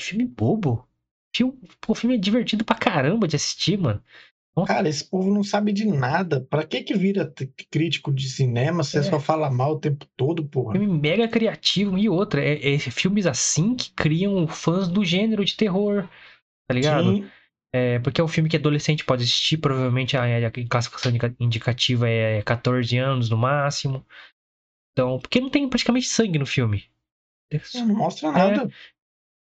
[0.00, 0.88] Filme bobo?
[1.34, 4.02] Filme, o filme é divertido pra caramba de assistir, mano.
[4.66, 6.40] Cara, esse povo não sabe de nada.
[6.48, 7.32] Pra que que vira
[7.70, 9.02] crítico de cinema se É.
[9.02, 10.72] você só fala mal o tempo todo, porra?
[10.72, 11.98] Filme mega criativo.
[11.98, 16.08] E outra, é, é filmes assim que criam fãs do gênero de terror.
[16.68, 17.16] Tá ligado?
[17.16, 17.28] Sim,
[17.74, 22.08] É, porque é um filme que adolescente pode assistir, provavelmente a, a classificação indica- indicativa
[22.08, 24.06] é 14 anos no máximo.
[24.92, 26.84] Então, porque não tem praticamente sangue no filme.
[27.74, 28.70] não mostra nada.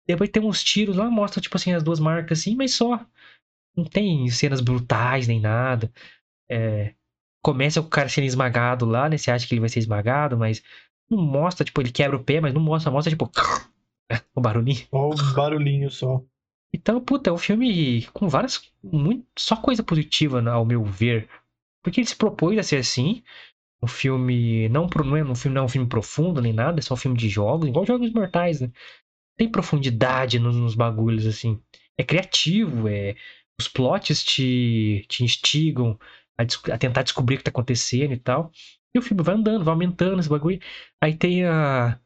[0.07, 3.05] Depois tem uns tiros lá, mostra tipo assim as duas marcas assim, mas só.
[3.77, 5.93] Não tem cenas brutais nem nada.
[6.49, 6.95] É,
[7.43, 9.15] começa com o cara sendo esmagado lá, né?
[9.17, 10.63] Você acha que ele vai ser esmagado, mas
[11.07, 13.29] não mostra, tipo, ele quebra o pé, mas não mostra, mostra tipo
[14.34, 14.88] o barulhinho.
[14.89, 16.23] Só o barulhinho só.
[16.74, 18.71] Então, puta, é um filme com várias.
[18.84, 21.30] Muito, só coisa positiva, né, ao meu ver.
[21.84, 23.24] Porque ele se propôs a ser assim.
[23.84, 24.69] Um filme.
[24.69, 26.95] Não, pro- não, é, um filme, não é um filme profundo nem nada, é só
[26.95, 28.71] um filme de jogos, igual Jogos Mortais, né?
[29.38, 31.61] tem profundidade nos, nos bagulhos, assim.
[31.97, 33.15] É criativo, é.
[33.59, 35.99] Os plots te, te instigam
[36.38, 36.43] a,
[36.74, 38.51] a tentar descobrir o que tá acontecendo e tal.
[38.95, 40.59] E o filme vai andando, vai aumentando esse bagulho.
[41.01, 41.99] Aí tem a.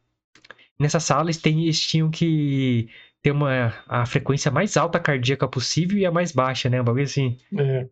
[0.79, 2.89] Nessa sala eles, tem, eles tinham que
[3.21, 6.81] ter uma, a frequência mais alta cardíaca possível e a mais baixa, né?
[6.81, 7.37] Um bagulho assim.
[7.57, 7.89] É,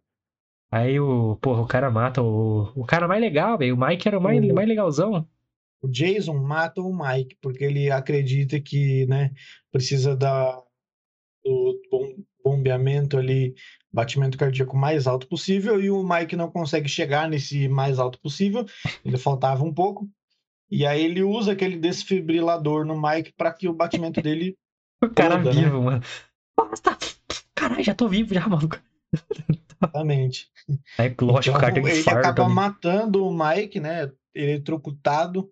[0.72, 3.76] Aí o, porra, o cara mata o, o cara mais legal, velho.
[3.76, 5.28] O Mike era o mais, O- mais legalzão.
[5.82, 9.32] o Jason mata o Mike porque ele acredita que, né,
[9.72, 10.62] precisa da,
[11.44, 13.56] do bom- bombeamento ali,
[13.92, 18.66] batimento cardíaco mais alto possível, e o Mike não consegue chegar nesse mais alto possível,
[19.06, 20.10] ainda faltava um pouco.
[20.70, 24.58] E aí ele usa aquele desfibrilador no Mike para que o batimento dele
[25.04, 25.62] O cara Toda, né?
[25.64, 26.02] vivo, mano.
[26.58, 26.98] Basta!
[27.54, 28.80] Caralho, já tô vivo já, maluco.
[29.82, 30.50] exatamente.
[30.98, 32.54] Aí, lógico, o cara tem um ele acaba ali.
[32.54, 35.50] matando o Mike, né, eletrocutado.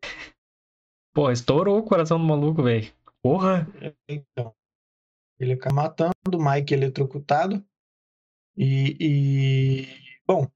[1.14, 2.92] Pô, estourou o coração do maluco, velho.
[3.22, 3.68] Porra.
[4.10, 4.54] Então,
[5.40, 7.64] ele acaba matando o Mike eletrocutado.
[8.58, 9.88] E, e
[10.28, 10.48] bom,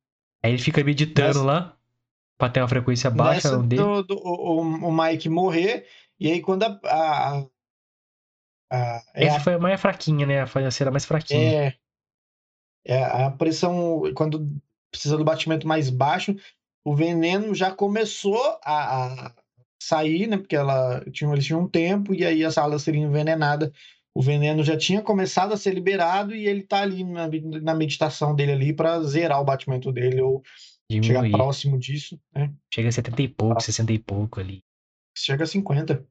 [0.44, 1.74] Aí ele fica meditando Nessa- lá.
[2.38, 3.82] Pra ter uma frequência baixa nessa dele.
[3.82, 5.88] do, do- o, o- o Mike morrer,
[6.20, 7.46] e aí quando a, a,
[8.70, 10.42] a- é, Essa a, foi a mais fraquinha, né?
[10.42, 11.68] A cena mais fraquinha.
[12.86, 14.50] é, é a pressão, quando
[14.92, 16.36] precisa do batimento mais baixo,
[16.86, 19.36] o veneno já começou a, a
[19.82, 20.38] sair, né?
[20.38, 23.72] Porque ela tinha, eles tinham um tempo, e aí a sala seria envenenada.
[24.16, 27.28] O veneno já tinha começado a ser liberado e ele tá ali na,
[27.62, 30.42] na meditação dele ali para zerar o batimento dele ou
[30.90, 31.32] chegar Diminuir.
[31.32, 32.52] próximo disso, né?
[32.74, 34.64] Chega a 70 e pouco, 60 e pouco ali.
[35.16, 36.04] Chega a 50.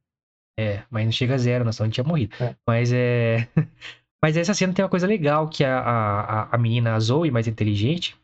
[0.59, 2.35] É, mas não chega a zero, nós não tinha morrido.
[2.41, 2.57] É.
[2.67, 3.49] Mas é.
[4.23, 7.47] Mas essa cena tem uma coisa legal, que a, a, a menina a Zoe, mais
[7.47, 8.17] inteligente,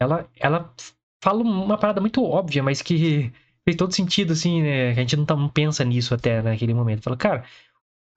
[0.00, 0.74] ela, ela
[1.22, 3.32] fala uma parada muito óbvia, mas que
[3.64, 4.90] fez todo sentido, assim, né?
[4.90, 7.02] A gente não, tá- não pensa nisso até naquele momento.
[7.02, 7.44] Fala, cara,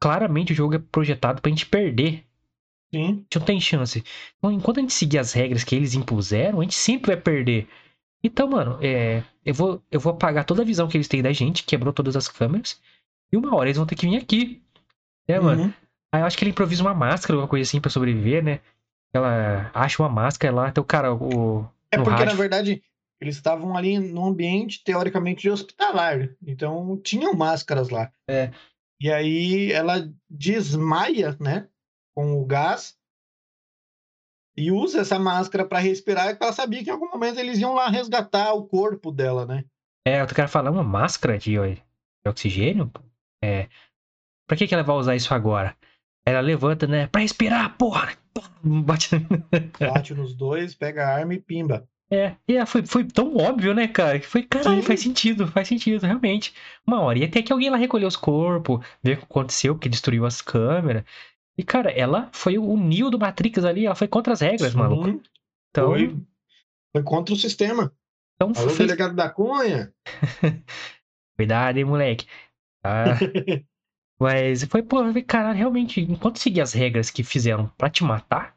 [0.02, 2.24] claramente o jogo é projetado pra gente perder.
[2.94, 4.04] Sim, A gente não tem chance.
[4.38, 7.68] Então, enquanto a gente seguir as regras que eles impuseram, a gente sempre vai perder.
[8.24, 11.34] Então, mano, é, eu, vou, eu vou apagar toda a visão que eles têm da
[11.34, 12.82] gente, quebrou todas as câmeras,
[13.34, 14.62] e uma hora eles vão ter que vir aqui.
[15.28, 15.64] Né, mano?
[15.64, 15.74] Uhum.
[16.14, 18.60] Aí eu acho que ele improvisa uma máscara, alguma coisa assim, pra sobreviver, né?
[19.12, 21.68] Ela acha uma máscara lá, então o cara, o.
[21.92, 22.84] É porque, na rádio- verdade,
[23.20, 26.30] eles estavam ali num ambiente teoricamente hospitalar.
[26.46, 28.12] Então, tinham máscaras lá.
[28.30, 28.52] É.
[29.02, 31.68] E aí ela desmaia, né?
[32.16, 32.96] Com o gás.
[34.56, 37.74] E usa essa máscara para respirar, porque ela sabia que em algum momento eles iam
[37.74, 39.66] lá resgatar o corpo dela, né?
[40.06, 41.82] É, outro cara fala, uma máscara de, de
[42.30, 42.92] oxigênio?
[43.44, 43.68] É.
[44.48, 45.76] Pra que, que ela vai usar isso agora?
[46.26, 47.08] Ela levanta, né?
[47.08, 48.14] Pra respirar, porra!
[48.64, 49.10] Bate.
[49.80, 51.88] Bate nos dois, pega a arma e pimba.
[52.10, 54.20] É, e é, foi, foi tão óbvio, né, cara?
[54.20, 54.88] Que foi, caralho, Sim.
[54.88, 56.54] faz sentido, faz sentido, realmente.
[56.86, 59.90] Uma hora ia ter que alguém lá recolher os corpos, ver o que aconteceu, porque
[59.90, 61.04] destruiu as câmeras.
[61.58, 64.78] E, cara, ela foi o Neo do Matrix ali, ela foi contra as regras, Sim,
[64.78, 65.22] maluco.
[65.70, 66.16] Então, Foi,
[66.92, 67.92] foi contra o sistema.
[68.36, 68.78] então Alô, fez...
[68.78, 69.92] delegado da Cunha?
[71.36, 72.28] Cuidado, hein, moleque.
[72.84, 73.18] Tá?
[74.20, 78.56] Mas foi, pô, caralho, realmente, enquanto seguir as regras que fizeram pra te matar,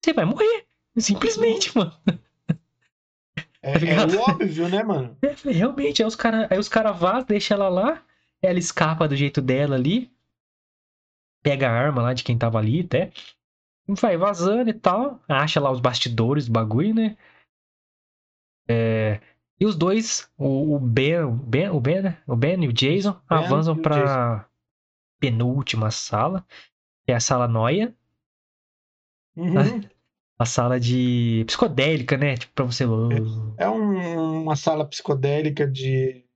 [0.00, 0.66] você vai morrer.
[0.96, 1.92] Simplesmente, mano.
[3.62, 5.16] É, Tá é o óbvio, né, mano?
[5.22, 8.02] É, realmente, aí os caras cara vazam, deixa ela lá,
[8.40, 10.10] ela escapa do jeito dela ali,
[11.42, 13.12] pega a arma lá de quem tava ali até,
[13.88, 17.16] vai vazando e tal, acha lá os bastidores do bagulho, né?
[18.68, 19.20] É,
[19.62, 22.22] e os dois, o, o Ben, o Ben, o Ben, né?
[22.26, 24.48] o Ben e o Jason, Ben avançam pra
[25.20, 26.44] penúltima sala,
[27.06, 27.96] que é a sala noia,
[29.36, 29.52] Uhum.
[30.38, 32.36] a sala de psicodélica, né?
[32.36, 32.84] Tipo, pra você...
[33.56, 36.26] É um- uma sala psicodélica de.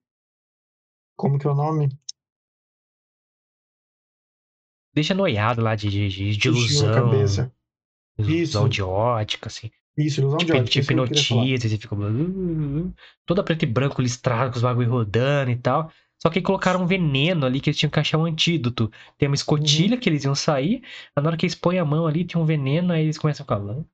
[1.17, 1.89] Como que é o nome?
[4.95, 6.95] Deixa noiado lá de, de, de, ilusão.
[6.95, 7.53] cabeça.
[8.19, 8.69] Ilusão Isso.
[8.69, 9.71] de ótica, assim.
[9.97, 10.71] Isso, ilusão de Tipo, ótica.
[10.71, 11.95] tipo hipnotiza, você fica.
[11.95, 12.95] uh,
[13.25, 15.91] Toda preto e branco listrado, com os bagulho rodando e tal.
[16.23, 18.91] Só que colocaram um veneno ali que eles tinham que achar um antídoto.
[19.19, 20.83] Tem uma escotilha que eles iam sair.
[21.15, 23.47] Na hora que eles põem a mão ali, tem um veneno, aí eles começam a
[23.47, 23.87] ficar.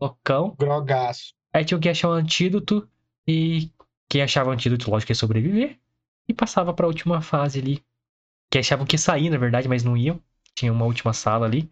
[0.00, 0.54] Loucão.
[0.58, 1.34] Grogaço.
[1.52, 2.88] Aí tinham que achar um antídoto.
[3.26, 3.70] E
[4.08, 5.78] quem achava o antídoto, lógico, ia sobreviver.
[6.28, 7.84] E passava pra última fase ali.
[8.50, 10.20] Que achavam que ia sair, na verdade, mas não iam.
[10.54, 11.70] Tinha uma última sala ali.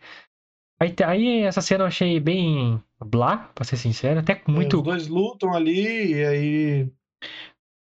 [0.81, 4.21] Aí, aí essa cena eu achei bem blá, pra ser sincero.
[4.21, 6.93] Até É, muito os dois lutam ali e aí.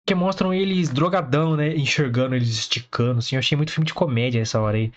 [0.06, 1.76] que mostram eles drogadão, né?
[1.76, 3.36] Enxergando eles esticando, assim.
[3.36, 4.92] Eu achei muito filme de comédia nessa hora aí.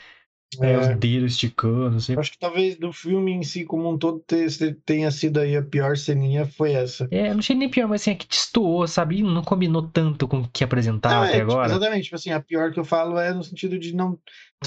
[0.60, 2.14] É, os É, dedos esticando, assim.
[2.18, 5.64] acho que talvez do filme em si, como um todo, te- tenha sido aí a
[5.64, 7.08] pior ceninha foi essa.
[7.12, 9.18] É, não achei nem pior, mas assim, é que destoou, sabe?
[9.20, 11.68] E Não combinou tanto com o que apresentava Não, até é, tipo, agora.
[11.68, 14.20] exatamente, tipo assim, a pior que eu falo é no sentido de não,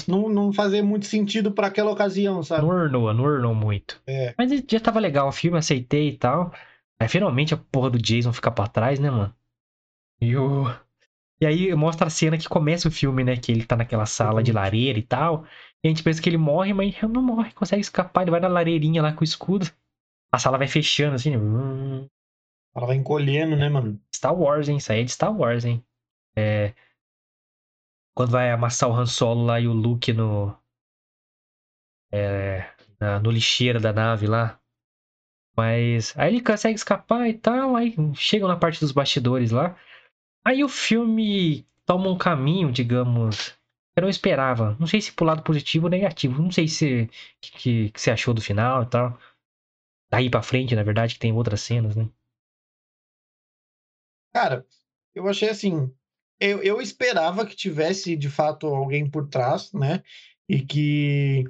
[0.07, 2.61] não, não fazer muito sentido pra aquela ocasião, sabe?
[2.63, 4.01] Não ornou, não ornou muito.
[4.07, 4.33] É.
[4.37, 6.51] Mas já tava legal o filme, aceitei e tal.
[6.99, 9.33] Aí finalmente a porra do Jason fica pra trás, né, mano?
[10.21, 10.65] E o.
[11.41, 13.37] E aí mostra a cena que começa o filme, né?
[13.37, 15.45] Que ele tá naquela sala de lareira e tal.
[15.85, 18.23] E a gente pensa que ele morre, mas ele não morre, consegue escapar.
[18.23, 19.67] Ele vai na lareirinha lá com o escudo.
[20.33, 21.37] A sala vai fechando assim.
[21.37, 22.09] hum.
[22.75, 24.01] Ela vai encolhendo, né, mano?
[24.11, 24.77] Star Wars, hein?
[24.77, 25.85] Isso aí é de Star Wars, hein?
[26.35, 26.73] É.
[28.17, 30.57] Quando vai amassar o Han Solo lá e o Luke no.
[32.11, 32.67] É.
[32.99, 34.59] na- no lixeiro da nave lá.
[35.55, 36.17] Mas.
[36.17, 37.75] Aí ele consegue escapar e tal.
[37.75, 39.77] Aí chegam na parte dos bastidores lá.
[40.43, 43.55] Aí o filme toma um caminho, digamos.
[43.95, 44.75] Eu não esperava.
[44.79, 46.41] Não sei se pro lado positivo ou negativo.
[46.41, 47.07] Não sei se.
[47.41, 49.19] que, que, que você achou do final e tal.
[50.11, 52.09] Daí pra frente, na verdade, que tem outras cenas, né?
[54.33, 54.65] Cara,
[55.13, 55.91] eu achei assim.
[56.39, 60.03] Eu, eu esperava que tivesse de fato alguém por trás, né?
[60.49, 61.45] E que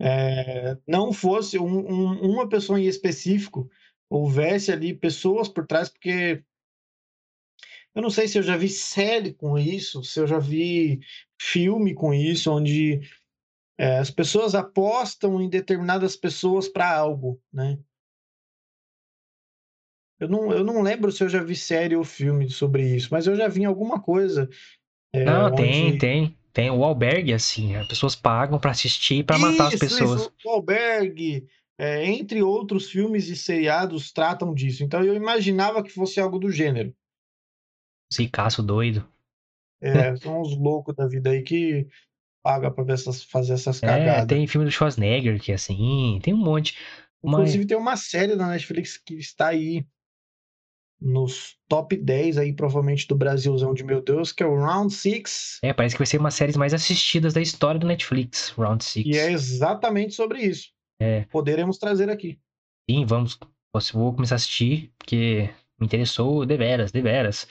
[0.00, 3.70] é, não fosse um- um- uma pessoa em específico,
[4.10, 6.44] houvesse ali pessoas por trás, porque
[7.94, 11.00] eu não sei se eu já vi série com isso, se eu já vi
[11.40, 13.00] filme com isso, onde
[13.78, 17.78] é, as pessoas apostam em determinadas pessoas para algo, né?
[20.20, 23.26] Eu não, eu não lembro se eu já vi série ou filme sobre isso, mas
[23.26, 24.48] eu já vi alguma coisa.
[25.12, 26.38] é, Não, tem, onde- tem.
[26.52, 27.76] Tem o albergue, assim.
[27.76, 30.22] As pessoas pagam pra assistir e pra matar as pessoas.
[30.22, 31.46] Isso, o Albergue,
[31.78, 34.82] é, entre outros filmes e seriados, tratam disso.
[34.82, 36.92] Então eu imaginava que fosse algo do gênero.
[38.12, 39.06] Zicaço doido.
[39.80, 41.86] É, são os loucos da vida aí que
[42.42, 44.26] paga pra ver essas, fazer essas É, cagadas.
[44.26, 46.76] tem filme do Schwarzenegger que é assim, tem um monte.
[47.22, 49.84] Mas, Inclusive tem uma série da Netflix que está aí
[51.00, 55.60] nos top 10 aí, provavelmente, do Brasilzão de meu Deus, que é o Round Six
[55.62, 58.82] é, parece que vai ser uma das séries mais assistidas da história do Netflix, Round
[58.82, 59.06] Six.
[59.08, 60.70] e é exatamente sobre isso.
[61.00, 61.24] É.
[61.30, 62.38] Poderemos trazer aqui.
[62.90, 63.38] Sim, vamos.
[63.92, 67.46] Vou começar a assistir, porque me interessou deveras, deveras.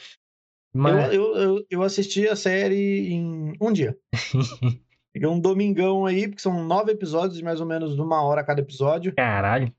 [0.78, 3.98] Mas, Eu, eu, eu, eu assisti a série em um dia.
[5.14, 8.62] Peguei um domingão aí, porque são nove episódios de mais ou menos uma hora cada
[8.62, 9.14] episódio.
[9.16, 9.74] caralho,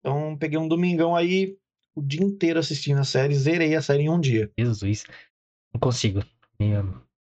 [0.00, 1.56] Então peguei um domingão aí,
[1.94, 4.50] o dia inteiro assistindo a série, zerei a série em um dia.
[4.58, 5.04] Jesus.
[5.74, 6.22] Não consigo.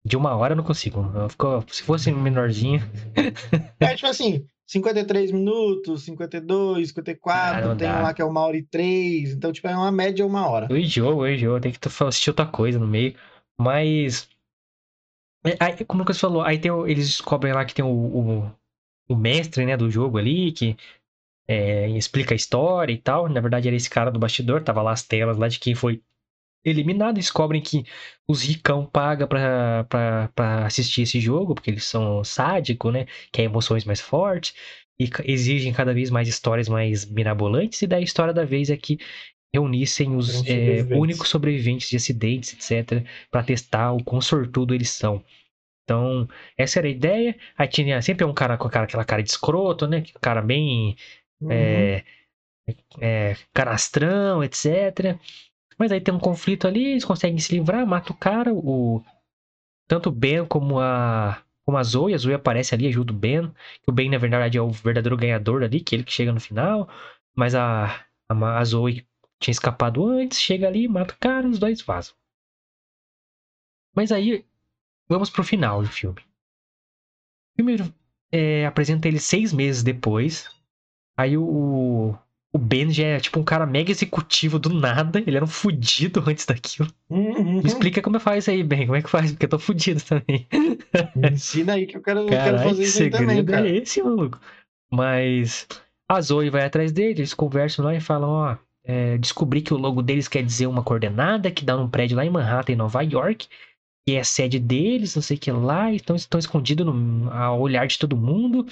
[0.05, 1.11] De uma hora eu não consigo.
[1.15, 2.81] Eu fico- se fosse menorzinho.
[3.79, 8.55] É tipo assim, 53 minutos, 52, 54, Ah, tem um lá que é uma hora
[8.55, 10.67] e três, então tipo é uma média uma hora.
[10.69, 11.59] Eu enjoo, eu enjoo.
[11.59, 13.15] Tem que tu- assistir outra coisa no meio.
[13.59, 14.29] Mas.
[15.45, 18.51] é, aí, como o Lucas falou, aí tem eles descobrem lá que tem o, o,
[19.09, 20.77] o mestre né, do jogo ali, que
[21.47, 23.27] é, explica a história e tal.
[23.29, 26.01] Na verdade, era esse cara do bastidor, tava lá as telas lá de quem foi
[26.63, 27.15] eliminado.
[27.15, 27.85] Descobrem que
[28.27, 33.05] os ricão pagam pra, pra, pra assistir esse jogo, porque eles são sádicos, né?
[33.31, 34.53] Quer emoções mais fortes.
[34.99, 37.81] E exigem cada vez mais histórias mais mirabolantes.
[37.81, 38.97] E daí a história da vez é que
[39.53, 45.23] reunissem os é, únicos sobreviventes de acidentes, etc., pra testar o quão sortudo eles são.
[45.83, 47.35] Então, essa era a ideia.
[47.57, 50.03] Aí tinha sempre um cara com aquela cara de escroto, né?
[50.15, 50.95] Um cara bem
[51.41, 51.51] Uhum.
[51.51, 52.03] é,
[52.99, 55.17] é, canastrão, etc.
[55.79, 59.01] Mas aí tem um conflito ali, eles conseguem se livrar, mata o cara, o
[59.87, 63.47] tanto o Ben como a como a Zoe, a Zoe aparece ali, ajuda o Ben,
[63.83, 66.33] que o Ben na verdade é o verdadeiro ganhador ali, que é ele que chega
[66.33, 66.89] no final,
[67.35, 69.07] mas a a, a Zoe
[69.39, 72.15] tinha escapado antes, chega ali, mata o cara, os dois vazam.
[73.95, 74.45] Mas aí
[75.07, 76.21] vamos pro final do filme.
[77.53, 77.93] O filme
[78.31, 80.49] é, apresenta ele seis meses depois.
[81.17, 82.17] Aí o,
[82.51, 85.19] o Ben já é tipo um cara mega executivo do nada.
[85.19, 86.91] Ele era um fudido antes daquilo.
[87.09, 87.61] Uhum.
[87.61, 88.85] Me explica como faz isso aí, Ben.
[88.85, 89.31] Como é que faz?
[89.31, 90.47] Porque eu tô fudido também.
[91.31, 93.69] Ensina aí que eu quero, eu quero fazer que isso aí também, segredo cara.
[93.69, 94.39] é esse, maluco?
[94.91, 95.67] Mas
[96.09, 99.77] a Zoe vai atrás dele, eles conversam lá e falam, ó, é, descobri que o
[99.77, 103.03] logo deles quer dizer uma coordenada que dá num prédio lá em Manhattan, em Nova
[103.03, 103.47] York,
[104.07, 107.85] que é a sede deles, não sei o que lá, estão escondidos no, ao olhar
[107.85, 108.65] de todo mundo.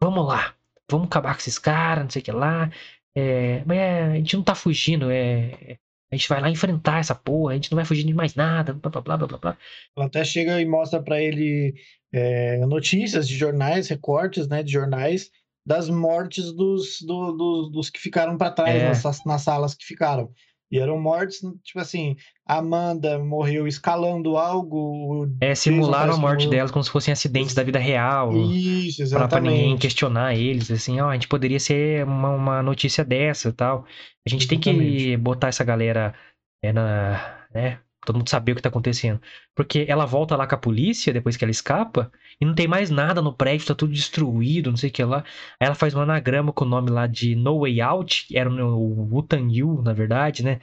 [0.00, 0.54] Vamos lá,
[0.90, 2.70] vamos acabar com esses caras, não sei o que lá.
[3.16, 5.78] É, mas é, a gente não tá fugindo, é,
[6.12, 8.74] a gente vai lá enfrentar essa porra, a gente não vai fugir de mais nada,
[8.74, 9.58] blá blá blá blá blá.
[9.96, 11.74] Ela até chega e mostra pra ele
[12.12, 15.30] é, notícias de jornais, recortes, né, de jornais
[15.66, 18.88] das mortes dos, do- dos, dos que ficaram pra trás É.
[18.88, 20.30] nas, nas salas que ficaram.
[20.70, 25.28] E eram mortes, tipo assim, a Amanda morreu escalando algo.
[25.40, 28.32] É, simularam a morte morreu- delas como se fossem acidentes da vida real.
[28.32, 29.80] Isso, Pra, pra ninguém exatamente.
[29.82, 33.86] questionar eles, assim, ó, a gente poderia ser uma, uma notícia dessa e tal.
[34.26, 35.16] A gente tem que Exatamente.
[35.18, 36.14] botar essa galera
[36.62, 39.20] é, na, né, todo mundo saber o que tá acontecendo.
[39.54, 42.90] Porque ela volta lá com a polícia, depois que ela escapa, e não tem mais
[42.90, 45.24] nada no prédio, tá tudo destruído, não sei o que lá.
[45.60, 49.16] Aí ela faz um anagrama com o nome lá de No Way Out, era o
[49.16, 50.60] Utan Yu, na verdade, né?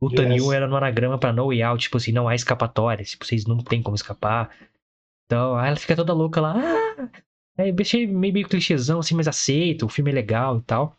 [0.00, 0.50] Utan Yes.
[0.50, 3.58] Era no anagrama pra No Way Out, tipo assim, não há escapatória, tipo, vocês não
[3.58, 4.50] tem como escapar.
[5.26, 7.08] Então, aí ela fica toda louca lá, ah!
[7.58, 10.96] Aí eu achei meio, meio clichêzão, assim, mas aceito, o filme é legal e tal.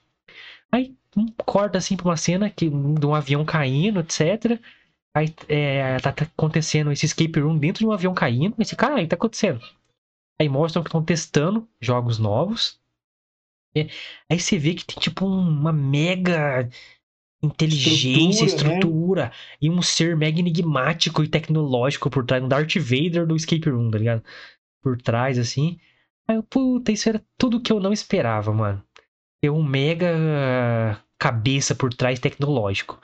[0.71, 4.59] Aí um, corta assim pra uma cena que, de um avião caindo, etc.
[5.17, 8.55] Aí é, tá, tá acontecendo esse escape room dentro de um avião caindo.
[8.59, 9.61] Esse cara, aí tá acontecendo.
[10.39, 12.79] Aí mostram que estão testando jogos novos.
[13.75, 13.87] É,
[14.29, 16.69] aí você vê que tem tipo um- uma mega
[17.43, 18.45] inteligência, Estrutura, né?
[18.45, 23.69] estrutura, e um ser mega enigmático e tecnológico por trás, um Darth Vader do escape
[23.69, 24.23] room, tá ligado?
[24.83, 25.79] Por trás, assim.
[26.27, 28.83] Aí eu, puta, isso era tudo que eu não esperava, mano.
[29.41, 30.07] Ter um mega
[31.19, 32.99] cabeça por trás tecnológico.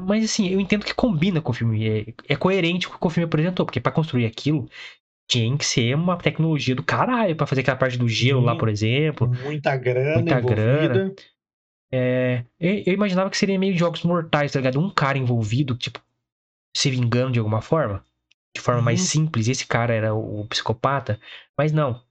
[0.00, 1.86] Mas assim, eu entendo que combina com o filme.
[1.86, 4.68] É, é coerente com o que o filme apresentou, porque pra construir aquilo
[5.28, 8.58] tinha que ser uma tecnologia do caralho pra fazer aquela parte do gelo lá, Sim.
[8.58, 9.30] por exemplo.
[9.30, 10.88] Muita grana Muita envolvida.
[10.94, 11.14] grana.
[11.92, 14.80] É, eu, imaginava que seria meio jogos mortais, tá ligado?
[14.80, 16.00] Um cara envolvido, tipo,
[16.76, 18.04] se vingando de alguma forma.
[18.54, 19.06] De forma mais Uhum.
[19.06, 19.48] simples.
[19.48, 21.20] Esse cara era o, o psicopata.
[21.56, 22.02] Mas não.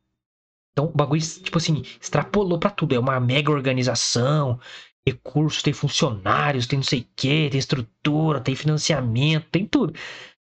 [0.73, 2.95] Então o bagulho, tipo assim, extrapolou pra tudo.
[2.95, 4.59] É uma mega organização.
[5.07, 9.93] Recursos, tem funcionários, tem não sei o que, tem estrutura, tem financiamento, tem tudo.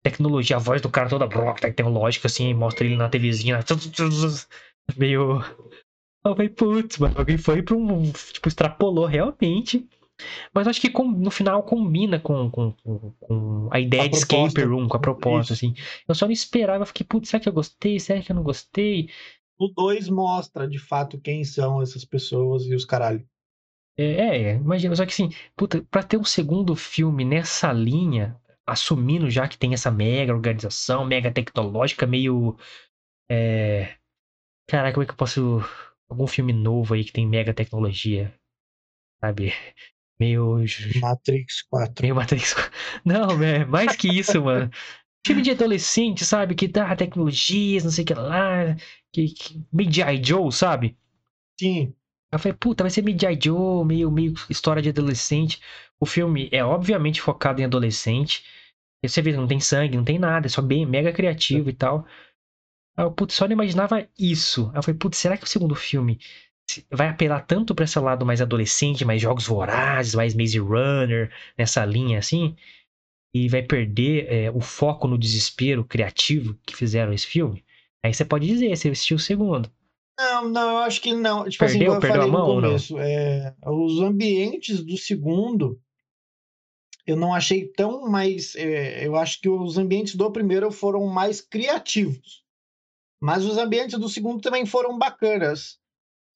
[0.03, 3.61] Tecnologia, a voz do cara toda broca, tecnológica, assim, mostra ele na TVzinha.
[4.97, 5.41] Meio.
[6.25, 8.11] Eu falei, putz, mano, alguém foi pra um.
[8.33, 9.87] Tipo, extrapolou realmente.
[10.53, 12.73] Mas acho que no final combina com, com,
[13.21, 15.67] com- a ideia A de escape room, com a proposta, Isso.
[15.67, 15.75] assim.
[16.09, 18.01] Eu só não esperava, eu fiquei, putz, será que eu gostei?
[18.01, 19.11] Será que eu não gostei?
[19.59, 23.27] O 2 mostra de fato quem são essas pessoas e os caralho.
[23.99, 29.31] É, é, imagina, só que assim, puta, pra ter um segundo filme nessa linha, assumindo
[29.31, 32.57] já que tem essa mega organização, mega tecnológica, meio.
[33.31, 33.97] É.
[34.69, 35.61] Caraca, como é que eu posso.
[36.09, 38.35] Algum filme novo aí que tem mega tecnologia,
[39.21, 39.53] sabe?
[40.21, 40.59] Meio.
[41.01, 42.03] Matrix 4.
[42.03, 42.55] Meio Matrix.
[43.05, 44.71] Não, é mais que isso, mano.
[45.27, 46.55] Filme de adolescente, sabe?
[46.55, 48.77] Que dá tecnologias, não sei o que lá.
[49.13, 49.65] Que, que...
[49.73, 50.23] Meio G.I.
[50.25, 50.97] Joe, sabe?
[51.61, 51.95] Sim.
[52.37, 53.17] Eu falei, puta, vai ser meio.
[53.43, 55.61] Joe, meio, meio história de adolescente.
[55.99, 58.45] O filme é obviamente focado em adolescente.
[59.03, 62.07] Você vê, não tem sangue, não tem nada, é só bem mega criativo e tal.
[62.97, 64.71] Aí eu, putz, só não imaginava isso.
[64.71, 66.19] Aí eu falei, será que o segundo filme
[66.91, 71.85] vai apelar tanto pra esse lado mais adolescente, mais jogos vorazes, mais Maze Runner, nessa
[71.85, 72.57] linha assim?
[73.35, 77.65] E vai perder é, o foco no desespero criativo que fizeram esse filme?
[78.05, 79.71] Aí você pode dizer, você assistiu o segundo.
[80.19, 81.49] Não, não, eu acho que não.
[81.49, 81.95] Tipo assim, Perdeu?
[81.95, 82.63] eu Perdeu a falei no mão não?
[82.69, 85.81] começo, é, os ambientes do segundo
[87.07, 88.55] eu não achei tão mais.
[88.57, 92.43] é, eu acho que os ambientes do primeiro foram mais criativos.
[93.21, 95.79] Mas os ambientes do segundo também foram bacanas.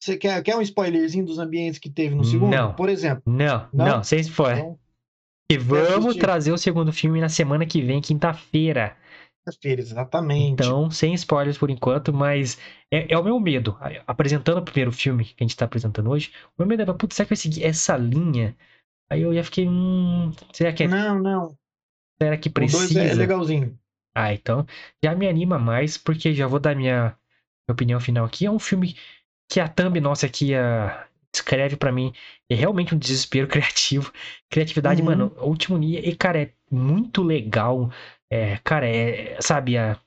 [0.02, 2.50] Você quer, quer um spoilerzinho dos ambientes que teve no segundo?
[2.52, 2.74] Não.
[2.74, 3.22] Por exemplo.
[3.26, 3.84] Não, Não?
[3.86, 4.60] não, sem spoiler.
[4.64, 4.78] Então,
[5.50, 8.96] E vamos trazer o segundo filme na semana que vem, quinta-feira.
[9.64, 10.62] Exatamente.
[10.62, 12.58] Então, sem spoilers por enquanto, mas
[12.90, 13.76] é, é o meu medo.
[14.06, 17.16] Apresentando o primeiro filme que a gente tá apresentando hoje, o meu medo é, putz,
[17.16, 18.56] será que vai seguir essa linha?
[19.10, 21.56] Aí eu já fiquei, hum, será que, é- Não, não.
[22.20, 23.00] será que O 2 precisa?
[23.00, 23.78] é legalzinho.
[24.14, 24.66] Ah, então
[25.04, 27.16] já me anima mais, porque já vou dar minha,
[27.68, 28.46] minha opinião final aqui.
[28.46, 28.96] É um filme
[29.48, 32.12] que a thumb nossa aqui a, descreve pra mim.
[32.48, 34.12] É realmente um desespero criativo.
[34.50, 35.06] Criatividade, Uhum.
[35.06, 36.04] mano, último nível.
[36.04, 37.90] E, cara, é muito legal.
[38.30, 40.00] É, cara, é, sabe, a,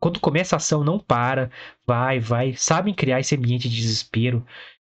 [0.00, 1.50] quando começa a ação, não para.
[1.86, 2.54] Vai, vai.
[2.56, 4.46] Sabem criar esse ambiente de desespero.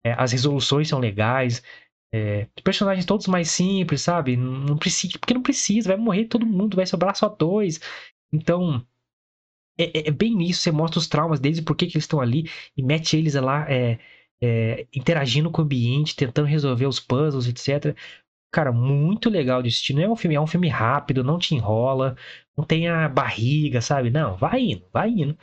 [0.05, 1.63] É, as resoluções são legais.
[2.13, 4.37] É, personagens todos mais simples, sabe?
[4.37, 7.79] Não, não precisa, porque não precisa, vai morrer todo mundo, vai sobrar só dois.
[8.33, 8.85] Então,
[9.77, 12.03] é, é- é bem nisso, você mostra os traumas deles e por que, que eles
[12.05, 13.99] estão ali, e mete eles lá é,
[14.41, 17.95] é, interagindo com o ambiente, tentando resolver os puzzles, etc.
[18.53, 19.95] Cara, muito legal de assistir.
[19.95, 22.15] Não é um filme, é um filme rápido, não te enrola,
[22.55, 24.11] não tem a barriga, sabe?
[24.11, 25.35] Não, vai indo, vai indo.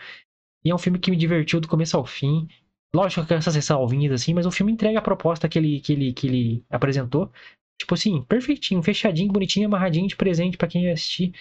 [0.65, 2.47] E é um filme que me divertiu do começo ao fim.
[2.95, 6.13] Lógico que essas ressalvinhas assim, mas o filme entrega a proposta que ele, que ele,
[6.13, 7.33] que ele apresentou.
[7.77, 11.33] Tipo assim, perfeitinho, fechadinho, bonitinho, amarradinho de presente pra quem assistir.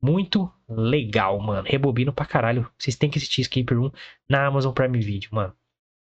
[0.00, 1.66] Muito legal, mano.
[1.66, 2.70] Rebobino pra caralho.
[2.78, 3.90] Vocês têm que assistir Escape Room
[4.28, 5.52] na Amazon Prime Video, mano.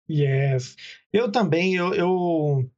[0.10, 0.76] Yes.
[1.14, 2.72] Eu também, eu, eu,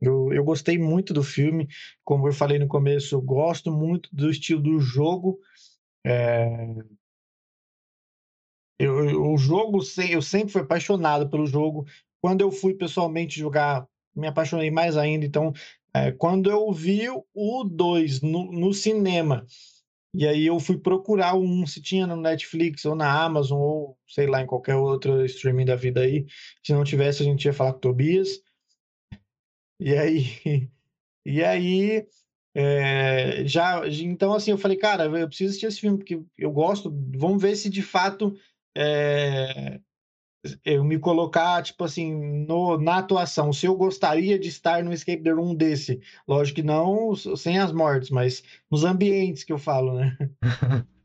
[0.00, 1.68] Eu, eu gostei muito do filme,
[2.04, 5.38] como eu falei no começo, gosto muito do estilo do jogo.
[6.04, 6.74] É...
[8.78, 9.80] Eu, eu, o jogo,
[10.10, 11.86] eu sempre fui apaixonado pelo jogo.
[12.20, 15.24] Quando eu fui pessoalmente jogar, me apaixonei mais ainda.
[15.24, 15.52] Então,
[15.94, 19.46] é, quando eu vi o 2 no, no cinema,
[20.12, 24.26] e aí eu fui procurar um, se tinha no Netflix ou na Amazon, ou sei
[24.26, 26.26] lá, em qualquer outro streaming da vida aí.
[26.62, 28.40] Se não tivesse, a gente ia falar com o Tobias.
[29.80, 30.70] E aí,
[31.24, 32.06] e aí
[32.54, 36.90] é, já, então assim, eu falei, cara, eu preciso assistir esse filme, porque eu gosto,
[37.16, 38.34] vamos ver se de fato
[38.76, 39.80] é,
[40.64, 42.14] eu me colocar, tipo assim,
[42.46, 46.00] no, na atuação, se eu gostaria de estar no escape the room desse.
[46.26, 50.16] Lógico que não sem as mortes, mas nos ambientes que eu falo, né?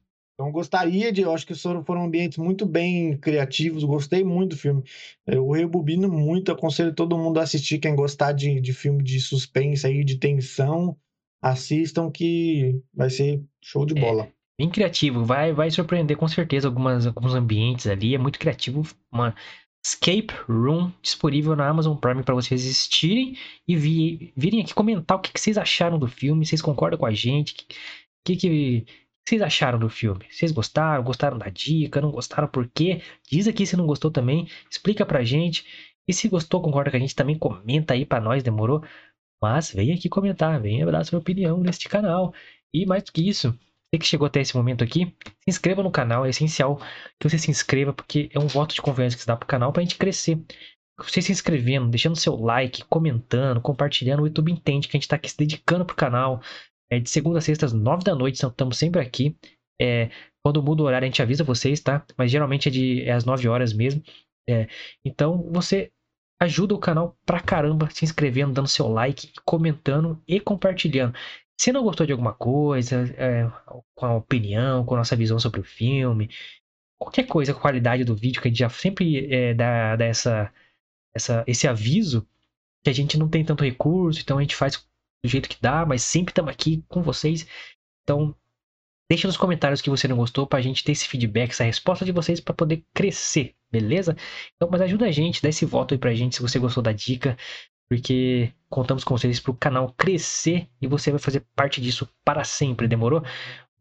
[0.42, 1.22] Então, gostaria de.
[1.22, 3.84] Eu acho que foram, ambientes muito bem criativos.
[3.84, 4.84] Gostei muito do filme.
[5.28, 6.52] Eu rebobino muito.
[6.52, 7.78] Aconselho todo mundo a assistir.
[7.78, 10.98] Quem gostar de, de filme de suspense aí, de tensão,
[11.40, 14.24] assistam que vai ser show de é, bola.
[14.24, 14.32] É,
[14.64, 15.24] bem criativo.
[15.24, 18.16] Vai, vai surpreender com certeza algumas, alguns ambientes ali.
[18.16, 18.82] É muito criativo.
[19.12, 19.36] Uma
[19.86, 23.38] Escape Room disponível na Amazon Prime para vocês assistirem
[23.68, 26.48] e vi, virem aqui comentar o que, que, vocês acharam do filme.
[26.48, 27.54] Vocês concordam com a gente?
[27.54, 27.56] O
[28.26, 28.86] que, que, que
[29.32, 30.26] vocês acharam do filme?
[30.30, 31.02] Vocês gostaram?
[31.04, 32.02] Gostaram da dica?
[32.02, 33.02] Não gostaram por quê?
[33.30, 35.66] Diz aqui se não gostou também, explica pra gente.
[36.06, 38.84] E se gostou, concorda com a gente, também comenta aí pra nós, demorou?
[39.42, 42.34] Mas vem aqui comentar, venha dar sua opinião neste canal.
[42.74, 43.58] E mais do que isso,
[43.90, 46.78] você que chegou até esse momento aqui, se inscreva no canal, é essencial
[47.18, 49.72] que você se inscreva, porque é um voto de confiança que você dá pro canal
[49.72, 50.44] pra gente crescer.
[50.98, 55.16] Você se inscrevendo, deixando seu like, comentando, compartilhando, o YouTube entende que a gente tá
[55.16, 56.42] aqui se dedicando pro canal,
[56.92, 59.36] é de segunda a sexta às nove da noite, estamos sempre aqui.
[59.82, 60.12] É,
[60.44, 62.06] quando muda o horário, a gente avisa vocês, tá?
[62.18, 64.04] Mas geralmente é, de, é às 9 horas mesmo.
[64.48, 64.68] É,
[65.06, 65.92] então você
[66.40, 71.16] ajuda o canal pra caramba se inscrevendo, dando seu like, comentando e compartilhando.
[71.60, 73.50] Se não gostou de alguma coisa, é,
[73.96, 76.30] com a opinião, com a nossa visão sobre o filme,
[77.00, 80.52] qualquer coisa, qualidade do vídeo, que a gente já sempre é, dá, dá essa,
[81.16, 82.28] essa, esse aviso,
[82.84, 84.84] que a gente não tem tanto recurso, então a gente faz
[85.24, 87.48] do jeito que dá, mas sempre estamos aqui com vocês.
[88.04, 88.36] Então,
[89.10, 92.06] deixa nos comentários que você não gostou para a gente ter esse feedback, essa resposta
[92.06, 94.16] de vocês para poder crescer, beleza?
[94.56, 96.92] Então, mas ajuda a gente, dá esse voto aí pra gente se você gostou da
[96.92, 97.38] dica,
[97.90, 102.44] porque contamos com vocês para o canal crescer e você vai fazer parte disso para
[102.44, 103.22] sempre, demorou?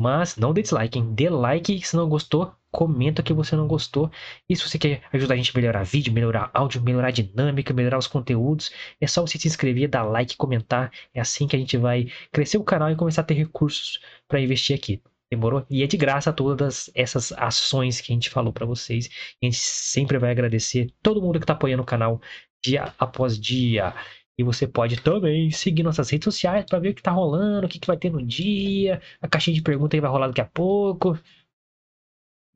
[0.01, 1.12] Mas não dê dislike, hein?
[1.14, 4.11] Dê like se não gostou, comenta que você não gostou.
[4.48, 7.74] E se você quer ajudar a gente a melhorar vídeo, melhorar áudio, melhorar a dinâmica,
[7.74, 10.90] melhorar os conteúdos, é só você se inscrever, dar like, comentar.
[11.12, 14.40] É assim que a gente vai crescer o canal e começar a ter recursos para
[14.40, 15.03] investir aqui.
[15.30, 15.66] Demorou?
[15.68, 19.11] E é de graça todas essas ações que a gente falou para vocês.
[19.42, 22.22] A gente sempre vai agradecer todo mundo que está apoiando o canal
[22.64, 23.94] dia após dia.
[24.41, 27.68] E você pode também seguir nossas redes sociais para ver o que tá rolando, o
[27.68, 28.99] que, que vai ter no dia.
[29.20, 31.14] A caixinha de perguntas aí vai rolar daqui a pouco.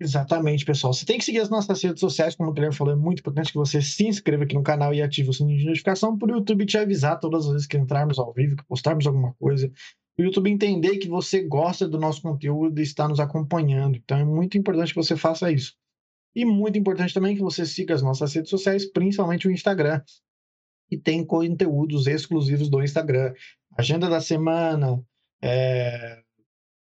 [0.01, 0.95] Exatamente, pessoal.
[0.95, 3.53] Você tem que seguir as nossas redes sociais, como o Guilherme falou, é muito importante
[3.53, 6.37] que você se inscreva aqui no canal e ative o sininho de notificação para o
[6.39, 9.71] YouTube te avisar todas as vezes que entrarmos ao vivo, que postarmos alguma coisa.
[10.19, 13.97] O YouTube entender que você gosta do nosso conteúdo e está nos acompanhando.
[13.97, 15.75] Então é muito importante que você faça isso.
[16.35, 20.01] E muito importante também que você siga as nossas redes sociais, principalmente o Instagram,
[20.95, 23.35] que tem conteúdos exclusivos do Instagram.
[23.77, 25.03] Agenda da semana,
[25.43, 26.21] é,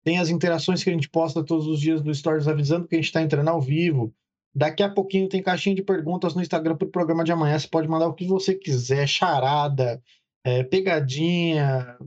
[0.04, 2.98] tem as interações que a gente posta todos os dias no Stories avisando que a
[2.98, 4.14] gente está entrando ao vivo.
[4.54, 7.58] Daqui a pouquinho tem caixinha de perguntas no Instagram para o programa de amanhã.
[7.58, 10.00] Você pode mandar o que você quiser, charada,
[10.44, 11.98] é, pegadinha,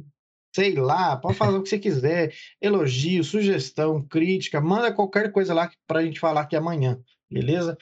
[0.55, 5.69] sei lá, pode fazer o que você quiser, elogio, sugestão, crítica, manda qualquer coisa lá
[5.85, 6.97] para a gente falar aqui amanhã,
[7.29, 7.77] beleza?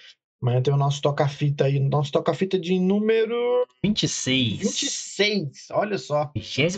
[0.45, 4.59] Amanhã tem o nosso toca-fita aí, nosso toca-fita de número 26.
[4.59, 6.31] 26, olha só.
[6.35, 6.77] 26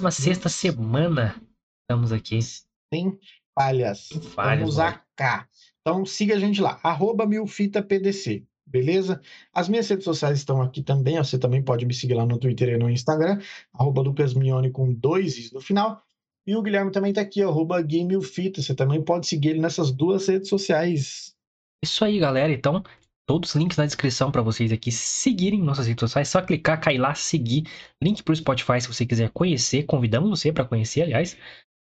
[0.49, 1.35] semana
[1.81, 3.19] estamos aqui sem
[3.53, 4.07] falhas.
[4.33, 5.49] falhas Vamos a cá.
[5.81, 9.19] Então siga a gente lá, arroba milfitapdc, beleza?
[9.53, 12.69] As minhas redes sociais estão aqui também, você também pode me seguir lá no Twitter
[12.69, 13.41] e no Instagram,
[13.73, 16.01] arroba lucasmione com dois is no final.
[16.47, 18.61] E o Guilherme também está aqui, arroba GameUfita.
[18.61, 21.35] Você também pode seguir ele nessas duas redes sociais.
[21.83, 22.53] Isso aí, galera.
[22.53, 22.81] Então,
[23.27, 26.29] todos os links na descrição para vocês aqui seguirem nossas redes sociais.
[26.29, 27.65] Só clicar, cair lá, seguir.
[28.01, 29.83] Link para o Spotify se você quiser conhecer.
[29.83, 31.37] Convidamos você para conhecer, aliás.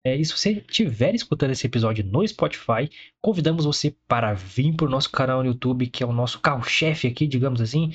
[0.06, 2.90] É, e se você estiver escutando esse episódio no Spotify,
[3.22, 7.08] convidamos você para vir para o nosso canal no YouTube, que é o nosso carro-chefe
[7.08, 7.94] aqui, digamos assim,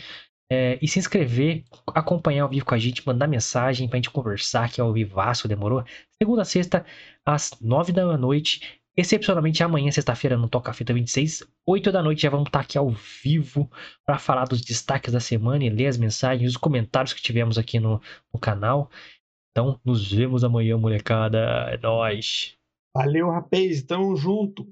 [0.51, 4.11] é, e se inscrever, acompanhar ao vivo com a gente, mandar mensagem para a gente
[4.11, 5.85] conversar, que é ao vivaço, demorou?
[6.21, 6.87] Segunda a sexta,
[7.27, 12.31] às nove da noite, Excepcionalmente amanhã, sexta-feira, no Toca Fita 26, 8 da noite, já
[12.31, 13.71] vamos estar aqui ao vivo
[14.05, 17.79] para falar dos destaques da semana e ler as mensagens, os comentários que tivemos aqui
[17.79, 18.03] no,
[18.35, 18.91] no canal.
[19.53, 21.39] Então, nos vemos amanhã, molecada.
[21.71, 22.57] É nóis.
[22.93, 23.85] Valeu, rapaz.
[23.85, 24.67] Tamo junto.